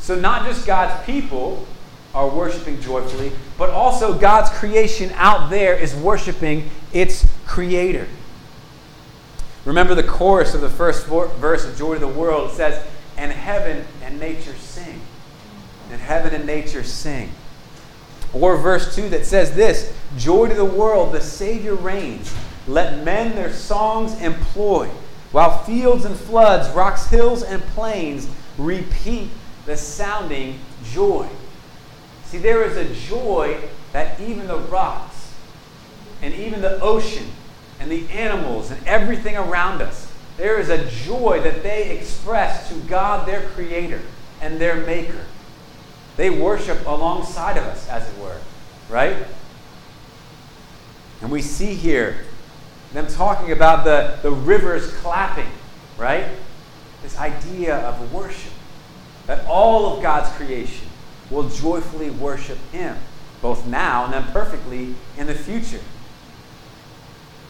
So 0.00 0.14
not 0.14 0.44
just 0.44 0.66
God's 0.66 1.04
people, 1.04 1.66
are 2.14 2.28
worshiping 2.28 2.80
joyfully, 2.80 3.32
but 3.58 3.70
also 3.70 4.16
God's 4.16 4.50
creation 4.50 5.10
out 5.14 5.50
there 5.50 5.74
is 5.74 5.94
worshiping 5.94 6.70
its 6.92 7.26
creator. 7.44 8.06
Remember 9.64 9.94
the 9.94 10.04
chorus 10.04 10.54
of 10.54 10.60
the 10.60 10.70
first 10.70 11.06
verse 11.06 11.64
of 11.64 11.76
Joy 11.76 11.94
to 11.94 12.00
the 12.00 12.06
World. 12.06 12.50
It 12.50 12.54
says, 12.54 12.86
And 13.16 13.32
heaven 13.32 13.84
and 14.02 14.20
nature 14.20 14.54
sing. 14.54 15.00
And 15.90 16.00
heaven 16.00 16.34
and 16.34 16.46
nature 16.46 16.84
sing. 16.84 17.30
Or 18.32 18.56
verse 18.56 18.94
2 18.94 19.08
that 19.10 19.26
says 19.26 19.54
this 19.54 19.96
Joy 20.16 20.48
to 20.48 20.54
the 20.54 20.64
world, 20.64 21.12
the 21.12 21.20
Savior 21.20 21.74
reigns. 21.74 22.34
Let 22.66 23.04
men 23.04 23.34
their 23.34 23.52
songs 23.52 24.20
employ, 24.20 24.88
while 25.32 25.64
fields 25.64 26.04
and 26.04 26.16
floods, 26.16 26.68
rocks, 26.74 27.08
hills, 27.08 27.42
and 27.42 27.62
plains 27.68 28.28
repeat 28.56 29.28
the 29.66 29.76
sounding 29.76 30.58
joy. 30.84 31.28
See, 32.26 32.38
there 32.38 32.62
is 32.64 32.76
a 32.76 32.92
joy 33.08 33.58
that 33.92 34.20
even 34.20 34.46
the 34.46 34.58
rocks 34.58 35.34
and 36.22 36.34
even 36.34 36.60
the 36.60 36.80
ocean 36.80 37.26
and 37.78 37.90
the 37.90 38.08
animals 38.10 38.70
and 38.70 38.84
everything 38.86 39.36
around 39.36 39.82
us, 39.82 40.12
there 40.36 40.58
is 40.58 40.68
a 40.68 40.88
joy 40.90 41.40
that 41.42 41.62
they 41.62 41.96
express 41.96 42.68
to 42.68 42.74
God, 42.80 43.26
their 43.28 43.48
Creator 43.50 44.00
and 44.40 44.60
their 44.60 44.76
Maker. 44.76 45.24
They 46.16 46.30
worship 46.30 46.86
alongside 46.86 47.56
of 47.56 47.64
us, 47.64 47.88
as 47.88 48.08
it 48.08 48.18
were, 48.18 48.38
right? 48.88 49.16
And 51.20 51.30
we 51.30 51.42
see 51.42 51.74
here 51.74 52.16
them 52.92 53.06
talking 53.08 53.52
about 53.52 53.84
the, 53.84 54.18
the 54.22 54.30
rivers 54.30 54.92
clapping, 54.94 55.50
right? 55.98 56.26
This 57.02 57.18
idea 57.18 57.76
of 57.78 58.12
worship. 58.12 58.52
That 59.26 59.46
all 59.46 59.96
of 59.96 60.02
God's 60.02 60.30
creation 60.36 60.88
will 61.30 61.48
joyfully 61.48 62.10
worship 62.10 62.58
Him, 62.72 62.96
both 63.42 63.66
now 63.66 64.04
and 64.04 64.12
then 64.12 64.24
perfectly 64.32 64.94
in 65.16 65.26
the 65.26 65.34
future. 65.34 65.80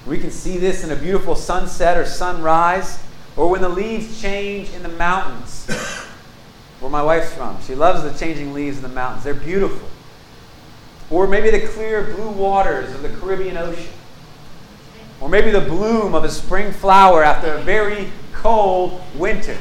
We 0.06 0.18
can 0.18 0.30
see 0.30 0.58
this 0.58 0.84
in 0.84 0.90
a 0.90 0.96
beautiful 0.96 1.34
sunset 1.34 1.96
or 1.96 2.04
sunrise, 2.04 3.02
or 3.36 3.48
when 3.48 3.62
the 3.62 3.68
leaves 3.68 4.20
change 4.20 4.72
in 4.74 4.82
the 4.82 4.90
mountains. 4.90 5.66
Where 6.80 6.90
my 6.90 7.02
wife's 7.02 7.32
from. 7.32 7.60
She 7.62 7.74
loves 7.74 8.02
the 8.02 8.12
changing 8.12 8.52
leaves 8.52 8.76
in 8.76 8.82
the 8.82 8.88
mountains. 8.88 9.24
They're 9.24 9.32
beautiful. 9.32 9.88
Or 11.10 11.26
maybe 11.26 11.50
the 11.50 11.66
clear 11.68 12.14
blue 12.14 12.30
waters 12.30 12.92
of 12.94 13.02
the 13.02 13.08
Caribbean 13.08 13.56
Ocean. 13.56 13.92
Or 15.20 15.28
maybe 15.28 15.50
the 15.50 15.60
bloom 15.60 16.14
of 16.14 16.24
a 16.24 16.30
spring 16.30 16.72
flower 16.72 17.22
after 17.22 17.54
a 17.54 17.62
very 17.62 18.10
cold 18.32 19.00
winter. 19.16 19.56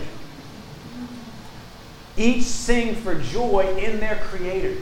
Each 2.15 2.43
sing 2.43 2.95
for 2.95 3.15
joy 3.15 3.75
in 3.77 3.99
their 3.99 4.17
Creator. 4.17 4.81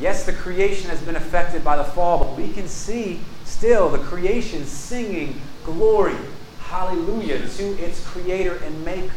Yes, 0.00 0.24
the 0.26 0.32
creation 0.32 0.90
has 0.90 1.00
been 1.00 1.16
affected 1.16 1.64
by 1.64 1.76
the 1.76 1.84
fall, 1.84 2.18
but 2.24 2.36
we 2.36 2.52
can 2.52 2.68
see 2.68 3.20
still 3.44 3.88
the 3.88 3.98
creation 3.98 4.64
singing 4.64 5.40
glory, 5.64 6.16
hallelujah, 6.60 7.48
to 7.48 7.64
its 7.82 8.04
Creator 8.06 8.56
and 8.64 8.84
Maker, 8.84 9.12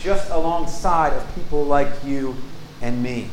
just 0.00 0.30
alongside 0.30 1.12
of 1.12 1.34
people 1.34 1.64
like 1.64 1.90
you 2.04 2.34
and 2.80 3.02
me. 3.02 3.28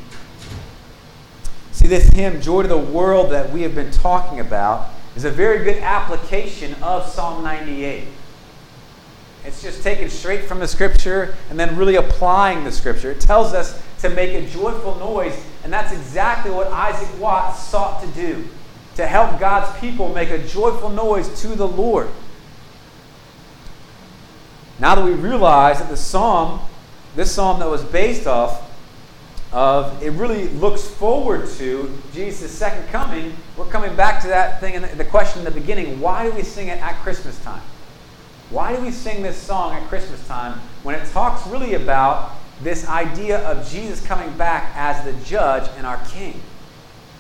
See, 1.72 1.88
this 1.88 2.10
hymn, 2.10 2.42
Joy 2.42 2.64
to 2.64 2.68
the 2.68 2.78
World, 2.78 3.32
that 3.32 3.52
we 3.52 3.62
have 3.62 3.74
been 3.74 3.92
talking 3.92 4.42
about, 4.42 4.90
is 5.16 5.24
a 5.24 5.32
very 5.32 5.64
good 5.64 5.78
application 5.78 6.76
of 6.84 7.06
Psalm 7.06 7.44
98. 7.44 8.06
It's 9.46 9.62
just 9.62 9.84
taken 9.84 10.10
straight 10.10 10.46
from 10.46 10.60
the 10.60 10.68
scripture 10.68 11.36
and 11.50 11.60
then 11.60 11.76
really 11.78 11.96
applying 11.96 12.64
the 12.64 12.72
scripture. 12.72 13.12
It 13.12 13.22
tells 13.22 13.54
us 13.54 13.82
to 14.00 14.10
make 14.10 14.34
a 14.34 14.48
joyful 14.50 14.96
noise, 14.96 15.42
and 15.64 15.72
that's 15.72 15.94
exactly 15.94 16.52
what 16.52 16.68
Isaac 16.68 17.20
Watts 17.20 17.64
sought 17.64 18.02
to 18.02 18.08
do 18.10 18.48
to 18.96 19.08
help 19.08 19.40
God's 19.40 19.80
people 19.80 20.14
make 20.14 20.30
a 20.30 20.46
joyful 20.46 20.90
noise 20.90 21.42
to 21.42 21.50
the 21.50 21.68
Lord. 21.68 22.10
Now 24.78 24.96
that 24.96 25.06
we 25.06 25.14
realize 25.14 25.80
that 25.80 25.90
the 25.90 25.98
psalm, 25.98 26.60
this 27.16 27.32
psalm 27.32 27.60
that 27.60 27.70
was 27.70 27.84
based 27.84 28.28
off 28.28 28.70
of, 29.54 30.04
it 30.04 30.12
really 30.12 30.50
looks 30.50 30.86
forward 30.86 31.50
to 31.58 31.98
Jesus' 32.14 32.52
second 32.52 32.88
coming, 32.90 33.36
we're 33.58 33.66
coming 33.66 33.96
back 33.96 34.22
to 34.22 34.28
that 34.28 34.60
thing 34.60 34.74
in 34.74 34.82
the, 34.82 34.88
the 34.90 35.06
question 35.06 35.40
in 35.40 35.46
the 35.46 35.52
beginning 35.60 36.00
why 36.00 36.30
do 36.30 36.32
we 36.36 36.44
sing 36.44 36.68
it 36.68 36.82
at 36.82 36.96
Christmas 37.02 37.42
time? 37.44 37.62
Why 38.50 38.76
do 38.76 38.82
we 38.82 38.90
sing 38.90 39.22
this 39.22 39.38
song 39.38 39.74
at 39.74 39.88
Christmas 39.90 40.26
time 40.28 40.60
when 40.82 40.96
it 40.96 41.08
talks 41.12 41.46
really 41.46 41.76
about 41.76 42.32
this 42.64 42.88
idea 42.88 43.48
of 43.48 43.70
Jesus 43.70 44.06
coming 44.06 44.36
back 44.38 44.72
as 44.76 45.06
the 45.06 45.14
judge 45.24 45.70
and 45.78 45.86
our 45.86 46.04
king? 46.08 46.42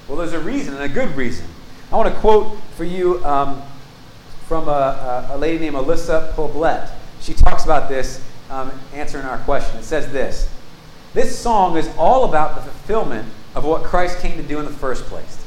Well, 0.07 0.17
there's 0.17 0.33
a 0.33 0.39
reason, 0.39 0.73
and 0.73 0.81
a 0.81 0.89
good 0.89 1.15
reason. 1.15 1.45
I 1.91 1.97
want 1.97 2.11
to 2.11 2.19
quote 2.19 2.57
for 2.75 2.83
you 2.83 3.23
um, 3.23 3.61
from 4.47 4.67
a, 4.67 5.29
a, 5.29 5.37
lady 5.37 5.59
named 5.59 5.75
Alyssa 5.75 6.33
Poblet. 6.33 6.89
She 7.21 7.35
talks 7.35 7.63
about 7.63 7.89
this, 7.89 8.25
um, 8.49 8.71
answering 8.91 9.25
our 9.25 9.37
question. 9.39 9.77
It 9.77 9.83
says 9.83 10.11
this 10.11 10.49
This 11.13 11.37
song 11.37 11.77
is 11.77 11.87
all 11.95 12.25
about 12.25 12.55
the 12.55 12.61
fulfillment 12.61 13.27
of 13.53 13.65
what 13.65 13.83
Christ 13.83 14.19
came 14.19 14.35
to 14.37 14.43
do 14.43 14.57
in 14.57 14.65
the 14.65 14.71
first 14.71 15.05
place. 15.05 15.45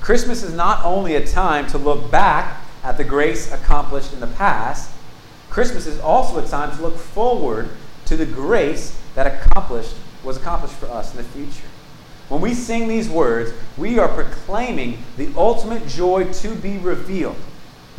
Christmas 0.00 0.42
is 0.42 0.52
not 0.52 0.84
only 0.84 1.14
a 1.14 1.24
time 1.24 1.68
to 1.68 1.78
look 1.78 2.10
back 2.10 2.60
at 2.82 2.96
the 2.96 3.04
grace 3.04 3.52
accomplished 3.52 4.12
in 4.12 4.18
the 4.18 4.26
past, 4.26 4.91
Christmas 5.52 5.86
is 5.86 6.00
also 6.00 6.42
a 6.42 6.48
time 6.48 6.74
to 6.74 6.82
look 6.82 6.96
forward 6.96 7.68
to 8.06 8.16
the 8.16 8.24
grace 8.24 8.98
that 9.14 9.26
accomplished 9.26 9.94
was 10.24 10.38
accomplished 10.38 10.76
for 10.76 10.86
us 10.86 11.10
in 11.10 11.18
the 11.18 11.24
future. 11.24 11.68
When 12.30 12.40
we 12.40 12.54
sing 12.54 12.88
these 12.88 13.06
words, 13.06 13.52
we 13.76 13.98
are 13.98 14.08
proclaiming 14.08 15.04
the 15.18 15.30
ultimate 15.36 15.86
joy 15.86 16.32
to 16.32 16.54
be 16.54 16.78
revealed. 16.78 17.36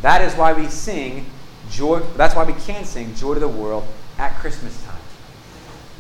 That 0.02 0.24
is 0.24 0.34
why 0.34 0.54
we 0.54 0.66
sing 0.66 1.28
joy. 1.70 2.00
That's 2.18 2.34
why 2.34 2.44
we 2.44 2.54
can 2.54 2.86
sing 2.86 3.14
joy 3.14 3.36
to 3.36 3.40
the 3.40 3.48
world 3.48 3.86
at 4.18 4.36
Christmas 4.40 4.84
time. 4.86 4.98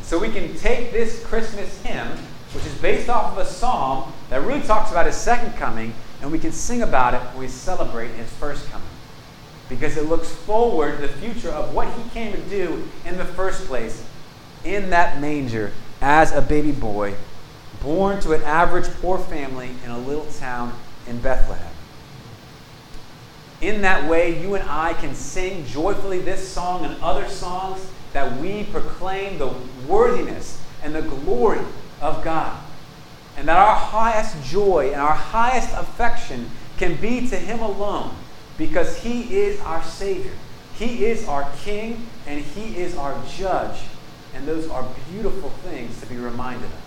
So 0.01 0.17
we 0.17 0.31
can 0.31 0.57
take 0.57 0.91
this 0.91 1.23
Christmas 1.23 1.79
hymn, 1.83 2.07
which 2.53 2.65
is 2.65 2.73
based 2.79 3.09
off 3.09 3.33
of 3.33 3.37
a 3.37 3.45
psalm 3.45 4.11
that 4.31 4.41
really 4.41 4.63
talks 4.63 4.89
about 4.89 5.05
his 5.05 5.15
second 5.15 5.53
coming, 5.57 5.93
and 6.23 6.31
we 6.31 6.39
can 6.39 6.51
sing 6.51 6.81
about 6.81 7.13
it 7.13 7.19
when 7.19 7.41
we 7.41 7.47
celebrate 7.47 8.09
his 8.15 8.29
first 8.31 8.67
coming 8.71 8.87
because 9.73 9.97
it 9.97 10.05
looks 10.05 10.29
forward 10.29 10.97
to 10.97 11.07
the 11.07 11.13
future 11.13 11.49
of 11.49 11.73
what 11.73 11.91
he 11.93 12.09
came 12.12 12.31
to 12.31 12.41
do 12.41 12.88
in 13.05 13.17
the 13.17 13.25
first 13.25 13.65
place 13.65 14.05
in 14.63 14.91
that 14.91 15.19
manger 15.19 15.71
as 15.99 16.31
a 16.31 16.41
baby 16.41 16.71
boy, 16.71 17.15
born 17.81 18.21
to 18.21 18.33
an 18.33 18.43
average 18.43 18.88
poor 19.01 19.17
family 19.17 19.71
in 19.83 19.89
a 19.89 19.97
little 19.97 20.27
town 20.38 20.77
in 21.07 21.19
Bethlehem. 21.19 21.73
In 23.62 23.81
that 23.81 24.07
way, 24.07 24.39
you 24.41 24.53
and 24.55 24.69
I 24.69 24.93
can 24.93 25.15
sing 25.15 25.65
joyfully 25.65 26.19
this 26.19 26.47
song 26.47 26.86
and 26.86 27.01
other 27.01 27.27
songs 27.27 27.89
that 28.12 28.39
we 28.39 28.65
proclaim 28.65 29.39
the 29.39 29.55
worthiness 29.88 30.62
and 30.83 30.93
the 30.93 31.01
glory 31.01 31.62
of 31.99 32.23
God. 32.23 32.62
And 33.38 33.47
that 33.47 33.57
our 33.57 33.75
highest 33.75 34.43
joy 34.43 34.91
and 34.91 35.01
our 35.01 35.15
highest 35.15 35.69
affection 35.73 36.51
can 36.77 36.95
be 37.01 37.27
to 37.29 37.36
Him 37.36 37.59
alone 37.59 38.13
because 38.57 38.97
he 38.97 39.35
is 39.35 39.59
our 39.61 39.83
Savior. 39.83 40.31
He 40.75 41.05
is 41.05 41.27
our 41.27 41.49
King 41.63 42.07
and 42.27 42.43
he 42.43 42.77
is 42.77 42.95
our 42.95 43.19
judge. 43.37 43.79
And 44.33 44.47
those 44.47 44.67
are 44.69 44.87
beautiful 45.11 45.49
things 45.49 45.99
to 46.01 46.07
be 46.07 46.17
reminded 46.17 46.65
of. 46.65 46.83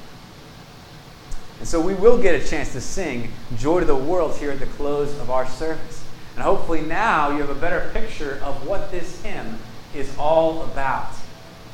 And 1.59 1.69
so 1.69 1.81
we 1.81 1.95
will 1.95 2.21
get 2.21 2.35
a 2.35 2.47
chance 2.47 2.73
to 2.73 2.81
sing 2.81 3.31
Joy 3.57 3.81
to 3.81 3.87
the 3.87 3.97
World 3.97 4.37
here 4.37 4.51
at 4.51 4.59
the 4.59 4.67
close 4.67 5.17
of 5.21 5.31
our 5.31 5.47
service. 5.47 6.05
And 6.35 6.43
hopefully 6.43 6.83
now 6.83 7.31
you 7.31 7.39
have 7.39 7.51
a 7.51 7.55
better 7.55 7.91
picture 7.95 8.41
of 8.45 8.67
what 8.67 8.91
this 8.91 9.23
hymn 9.23 9.59
is 9.95 10.15
all 10.19 10.65
about. 10.65 11.13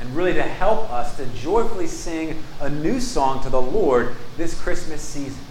And 0.01 0.15
really 0.15 0.35
to 0.35 0.43
help 0.43 0.91
us 0.91 1.17
to 1.17 1.27
joyfully 1.27 1.87
sing 1.87 2.43
a 2.61 2.69
new 2.69 3.01
song 3.01 3.43
to 3.43 3.51
the 3.51 3.61
Lord 3.61 4.15
this 4.37 4.61
Christmas 4.61 5.01
season. 5.01 5.43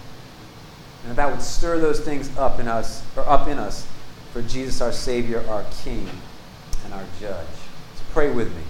And 1.06 1.16
that 1.16 1.30
would 1.30 1.42
stir 1.42 1.78
those 1.78 2.00
things 2.00 2.34
up 2.38 2.60
in 2.60 2.68
us, 2.68 3.04
or 3.16 3.28
up 3.28 3.48
in 3.48 3.58
us 3.58 3.86
for 4.32 4.40
Jesus, 4.42 4.80
our 4.80 4.92
Savior, 4.92 5.44
our 5.50 5.64
King, 5.84 6.08
and 6.84 6.94
our 6.94 7.04
Judge. 7.20 7.46
So 7.94 8.02
pray 8.12 8.30
with 8.30 8.48
me. 8.56 8.62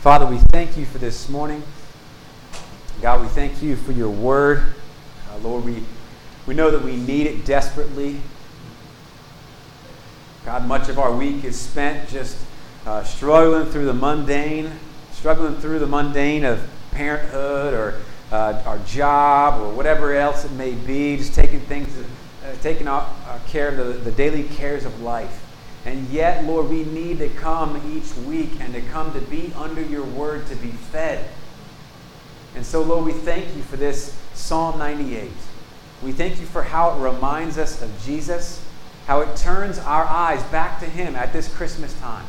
Father, 0.00 0.26
we 0.26 0.38
thank 0.50 0.76
you 0.76 0.84
for 0.84 0.98
this 0.98 1.28
morning. 1.28 1.62
God, 3.00 3.20
we 3.20 3.28
thank 3.28 3.62
you 3.62 3.76
for 3.76 3.92
your 3.92 4.10
word. 4.10 4.74
Uh, 5.30 5.38
Lord, 5.38 5.64
we, 5.64 5.84
we 6.46 6.54
know 6.54 6.70
that 6.70 6.82
we 6.82 6.96
need 6.96 7.28
it 7.28 7.44
desperately. 7.44 8.20
God, 10.44 10.66
much 10.66 10.88
of 10.88 10.98
our 10.98 11.14
week 11.14 11.44
is 11.44 11.58
spent 11.58 12.08
just 12.08 12.38
uh, 12.86 13.04
struggling 13.04 13.66
through 13.66 13.86
the 13.86 13.94
mundane, 13.94 14.72
struggling 15.12 15.56
through 15.56 15.78
the 15.78 15.86
mundane 15.86 16.44
of 16.44 16.68
parenthood 16.90 17.72
or 17.72 18.00
uh, 18.32 18.62
our 18.66 18.78
job 18.80 19.60
or 19.60 19.72
whatever 19.72 20.14
else 20.16 20.44
it 20.44 20.52
may 20.52 20.72
be, 20.72 21.16
just 21.16 21.34
taking 21.34 21.60
things 21.60 21.96
Uh, 22.46 22.54
taking 22.62 22.86
our, 22.86 23.00
our 23.26 23.36
uh, 23.36 23.38
care 23.48 23.68
of 23.70 23.76
the, 23.76 23.84
the 23.84 24.12
daily 24.12 24.44
cares 24.44 24.84
of 24.84 25.00
life. 25.00 25.44
And 25.84 26.08
yet, 26.10 26.44
Lord, 26.44 26.68
we 26.68 26.84
need 26.84 27.18
to 27.18 27.28
come 27.28 27.76
each 27.92 28.16
week 28.24 28.50
and 28.60 28.72
to 28.72 28.80
come 28.82 29.12
to 29.14 29.20
be 29.20 29.52
under 29.56 29.82
your 29.82 30.04
word, 30.04 30.46
to 30.48 30.56
be 30.56 30.68
fed. 30.68 31.28
And 32.54 32.64
so, 32.64 32.82
Lord, 32.82 33.04
we 33.04 33.12
thank 33.12 33.56
you 33.56 33.62
for 33.62 33.76
this 33.76 34.16
Psalm 34.34 34.78
98. 34.78 35.28
We 36.04 36.12
thank 36.12 36.38
you 36.38 36.46
for 36.46 36.62
how 36.62 36.96
it 36.96 37.02
reminds 37.02 37.58
us 37.58 37.82
of 37.82 37.90
Jesus, 38.04 38.64
how 39.08 39.22
it 39.22 39.36
turns 39.36 39.80
our 39.80 40.04
eyes 40.04 40.42
back 40.44 40.78
to 40.80 40.86
him 40.86 41.16
at 41.16 41.32
this 41.32 41.52
Christmas 41.52 41.98
time, 41.98 42.26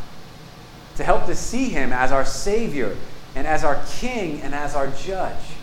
to 0.95 1.03
help 1.03 1.27
to 1.27 1.35
see 1.35 1.69
him 1.69 1.93
as 1.93 2.11
our 2.11 2.25
Savior 2.25 2.95
and 3.35 3.45
as 3.45 3.63
our 3.63 3.83
King 3.99 4.41
and 4.41 4.55
as 4.55 4.73
our 4.73 4.87
Judge. 4.87 5.56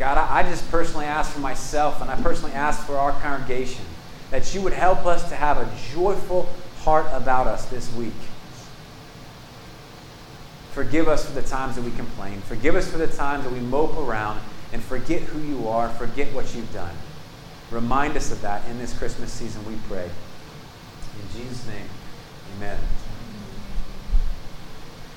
God, 0.00 0.16
I, 0.16 0.38
I 0.38 0.42
just 0.44 0.68
personally 0.70 1.04
ask 1.04 1.30
for 1.30 1.40
myself 1.40 2.00
and 2.00 2.10
I 2.10 2.16
personally 2.22 2.54
ask 2.54 2.86
for 2.86 2.96
our 2.96 3.12
congregation 3.20 3.84
that 4.30 4.54
you 4.54 4.62
would 4.62 4.72
help 4.72 5.04
us 5.04 5.28
to 5.28 5.36
have 5.36 5.58
a 5.58 5.70
joyful 5.92 6.48
heart 6.78 7.06
about 7.12 7.46
us 7.46 7.66
this 7.66 7.94
week. 7.94 8.14
Forgive 10.72 11.06
us 11.06 11.26
for 11.26 11.32
the 11.32 11.46
times 11.46 11.76
that 11.76 11.82
we 11.82 11.90
complain. 11.90 12.40
Forgive 12.40 12.76
us 12.76 12.90
for 12.90 12.96
the 12.96 13.08
times 13.08 13.44
that 13.44 13.52
we 13.52 13.60
mope 13.60 13.94
around 13.98 14.40
and 14.72 14.82
forget 14.82 15.20
who 15.20 15.38
you 15.40 15.68
are, 15.68 15.90
forget 15.90 16.32
what 16.32 16.54
you've 16.54 16.72
done. 16.72 16.94
Remind 17.70 18.16
us 18.16 18.32
of 18.32 18.40
that 18.40 18.66
in 18.70 18.78
this 18.78 18.96
Christmas 18.96 19.30
season, 19.30 19.62
we 19.66 19.76
pray. 19.86 20.04
In 20.06 21.42
Jesus' 21.42 21.66
name, 21.66 21.88
amen. 22.56 22.78